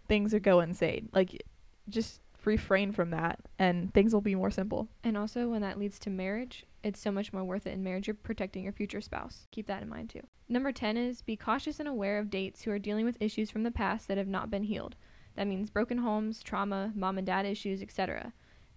things 0.09 0.33
are 0.33 0.41
go 0.41 0.61
insane. 0.61 1.09
Like 1.13 1.43
just 1.89 2.21
refrain 2.45 2.93
from 2.93 3.11
that 3.11 3.39
and 3.59 3.93
things 3.95 4.13
will 4.13 4.21
be 4.21 4.35
more 4.35 4.51
simple. 4.51 4.89
And 5.05 5.17
also, 5.17 5.49
when 5.49 5.63
that 5.63 5.79
leads 5.79 5.99
to 6.01 6.11
marriage, 6.11 6.65
it's 6.83 7.01
so 7.01 7.13
much 7.13 7.33
more 7.33 7.45
worth 7.45 7.67
it 7.67 7.75
in 7.75 7.85
marriage. 7.85 8.07
You're 8.07 8.15
protecting 8.15 8.65
your 8.65 8.73
future 8.73 9.01
spouse. 9.01 9.47
Keep 9.51 9.67
that 9.67 9.83
in 9.83 9.89
mind 9.89 10.11
too. 10.11 10.23
Number 10.49 10.73
10 10.73 10.97
is 10.97 11.23
be 11.23 11.37
cautious 11.37 11.79
and 11.79 11.89
aware 11.89 12.19
of 12.19 12.31
dates 12.31 12.63
who 12.63 12.71
are 12.71 12.79
dealing 12.79 13.05
with 13.05 13.21
issues 13.21 13.51
from 13.51 13.63
the 13.63 13.71
past 13.71 14.09
that 14.09 14.19
have 14.19 14.29
not 14.29 14.51
been 14.51 14.65
healed. 14.65 14.97
That 15.37 15.47
means 15.47 15.71
broken 15.71 15.99
homes, 15.99 16.43
trauma, 16.43 16.93
mom 16.95 17.19
and 17.19 17.27
dad 17.27 17.47
issues, 17.47 17.81
etc. 17.81 18.33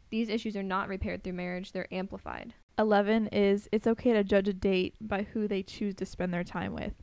These 0.10 0.30
issues 0.30 0.56
are 0.56 0.64
not 0.64 0.88
repaired 0.88 1.24
through 1.24 1.34
marriage, 1.34 1.72
they're 1.72 1.94
amplified. 1.94 2.54
11 2.78 3.28
is 3.28 3.68
it's 3.72 3.88
okay 3.88 4.14
to 4.14 4.24
judge 4.24 4.48
a 4.48 4.54
date 4.54 4.96
by 5.02 5.24
who 5.24 5.48
they 5.48 5.64
choose 5.64 5.96
to 5.96 6.06
spend 6.06 6.34
their 6.34 6.44
time 6.44 6.74
with. 6.74 6.94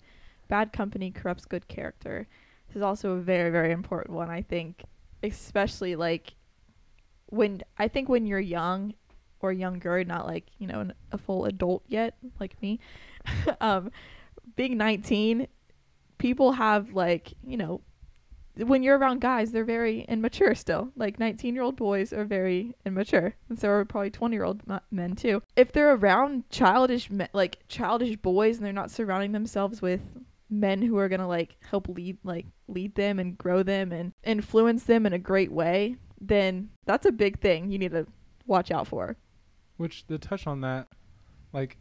Bad 0.52 0.70
company 0.70 1.10
corrupts 1.10 1.46
good 1.46 1.66
character. 1.66 2.28
This 2.68 2.76
is 2.76 2.82
also 2.82 3.12
a 3.12 3.20
very, 3.20 3.48
very 3.48 3.72
important 3.72 4.14
one, 4.14 4.28
I 4.28 4.42
think, 4.42 4.84
especially 5.22 5.96
like 5.96 6.34
when 7.30 7.62
I 7.78 7.88
think 7.88 8.10
when 8.10 8.26
you're 8.26 8.38
young 8.38 8.92
or 9.40 9.50
younger, 9.50 10.04
not 10.04 10.26
like, 10.26 10.44
you 10.58 10.66
know, 10.66 10.80
an, 10.80 10.92
a 11.10 11.16
full 11.16 11.46
adult 11.46 11.84
yet, 11.88 12.18
like 12.38 12.60
me, 12.60 12.80
um, 13.62 13.90
being 14.54 14.76
19, 14.76 15.48
people 16.18 16.52
have 16.52 16.92
like, 16.92 17.32
you 17.42 17.56
know, 17.56 17.80
when 18.58 18.82
you're 18.82 18.98
around 18.98 19.22
guys, 19.22 19.52
they're 19.52 19.64
very 19.64 20.02
immature 20.02 20.54
still. 20.54 20.90
Like 20.96 21.18
19 21.18 21.54
year 21.54 21.64
old 21.64 21.76
boys 21.76 22.12
are 22.12 22.26
very 22.26 22.74
immature, 22.84 23.36
and 23.48 23.58
so 23.58 23.70
are 23.70 23.86
probably 23.86 24.10
20 24.10 24.36
year 24.36 24.44
old 24.44 24.60
men 24.90 25.16
too. 25.16 25.42
If 25.56 25.72
they're 25.72 25.94
around 25.94 26.50
childish, 26.50 27.10
me- 27.10 27.28
like 27.32 27.66
childish 27.68 28.16
boys, 28.16 28.58
and 28.58 28.66
they're 28.66 28.72
not 28.74 28.90
surrounding 28.90 29.32
themselves 29.32 29.80
with 29.80 30.02
men 30.52 30.82
who 30.82 30.98
are 30.98 31.08
gonna 31.08 31.26
like 31.26 31.56
help 31.68 31.88
lead, 31.88 32.18
like 32.22 32.46
lead 32.68 32.94
them 32.94 33.18
and 33.18 33.38
grow 33.38 33.62
them 33.62 33.90
and 33.90 34.12
influence 34.22 34.84
them 34.84 35.06
in 35.06 35.12
a 35.12 35.18
great 35.18 35.50
way, 35.50 35.96
then 36.20 36.68
that's 36.86 37.06
a 37.06 37.12
big 37.12 37.40
thing 37.40 37.70
you 37.70 37.78
need 37.78 37.92
to 37.92 38.06
watch 38.46 38.70
out 38.70 38.86
for. 38.86 39.16
Which 39.78 40.06
to 40.06 40.18
touch 40.18 40.46
on 40.46 40.60
that, 40.60 40.88
like 41.52 41.78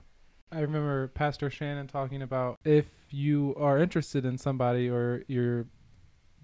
I 0.51 0.61
remember 0.61 1.09
Pastor 1.09 1.49
Shannon 1.49 1.87
talking 1.87 2.21
about 2.21 2.59
if 2.63 2.85
you 3.09 3.53
are 3.57 3.77
interested 3.77 4.25
in 4.25 4.37
somebody 4.37 4.89
or 4.89 5.23
you're 5.27 5.67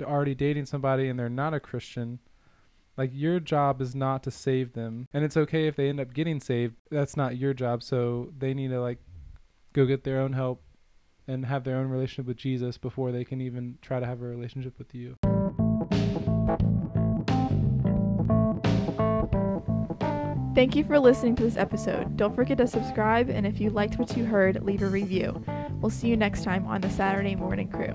already 0.02 0.36
dating 0.36 0.66
somebody 0.66 1.10
and 1.10 1.18
they're 1.18 1.30
not 1.30 1.54
a 1.54 1.60
Christian, 1.60 2.20
like 2.98 3.12
your 3.14 3.40
job 3.40 3.82
is 3.82 3.96
not 3.96 4.24
to 4.24 4.32
save 4.32 4.74
them. 4.74 5.08
And 5.14 5.24
it's 5.24 5.38
okay 5.38 5.68
if 5.68 5.76
they 5.76 5.90
end 5.90 6.00
up 6.00 6.14
getting 6.14 6.40
saved. 6.40 6.76
That's 6.92 7.18
not 7.18 7.38
your 7.38 7.54
job. 7.54 7.84
So 7.84 8.34
they 8.38 8.54
need 8.54 8.70
to 8.70 8.82
like 8.82 9.00
go 9.74 9.86
get 9.86 10.04
their 10.04 10.20
own 10.20 10.34
help 10.34 10.62
and 11.28 11.46
have 11.46 11.64
their 11.64 11.78
own 11.78 11.88
relationship 11.90 12.26
with 12.26 12.38
Jesus 12.38 12.78
before 12.78 13.12
they 13.12 13.24
can 13.24 13.42
even 13.42 13.78
try 13.82 14.00
to 14.00 14.06
have 14.06 14.22
a 14.22 14.26
relationship 14.26 14.78
with 14.78 14.96
you. 14.96 15.18
Thank 20.56 20.76
you 20.76 20.84
for 20.84 20.98
listening 20.98 21.36
to 21.36 21.44
this 21.44 21.56
episode. 21.56 22.18
Don't 22.18 22.34
forget 22.34 22.58
to 22.58 22.66
subscribe, 22.66 23.30
and 23.30 23.46
if 23.46 23.62
you 23.62 23.70
liked 23.70 24.00
what 24.00 24.18
you 24.18 24.26
heard, 24.26 24.64
leave 24.64 24.82
a 24.82 24.88
review. 24.88 25.44
We'll 25.82 25.92
see 25.92 26.08
you 26.08 26.18
next 26.18 26.44
time 26.44 26.66
on 26.66 26.82
the 26.82 26.90
Saturday 26.90 27.36
Morning 27.36 27.70
Crew. 27.70 27.94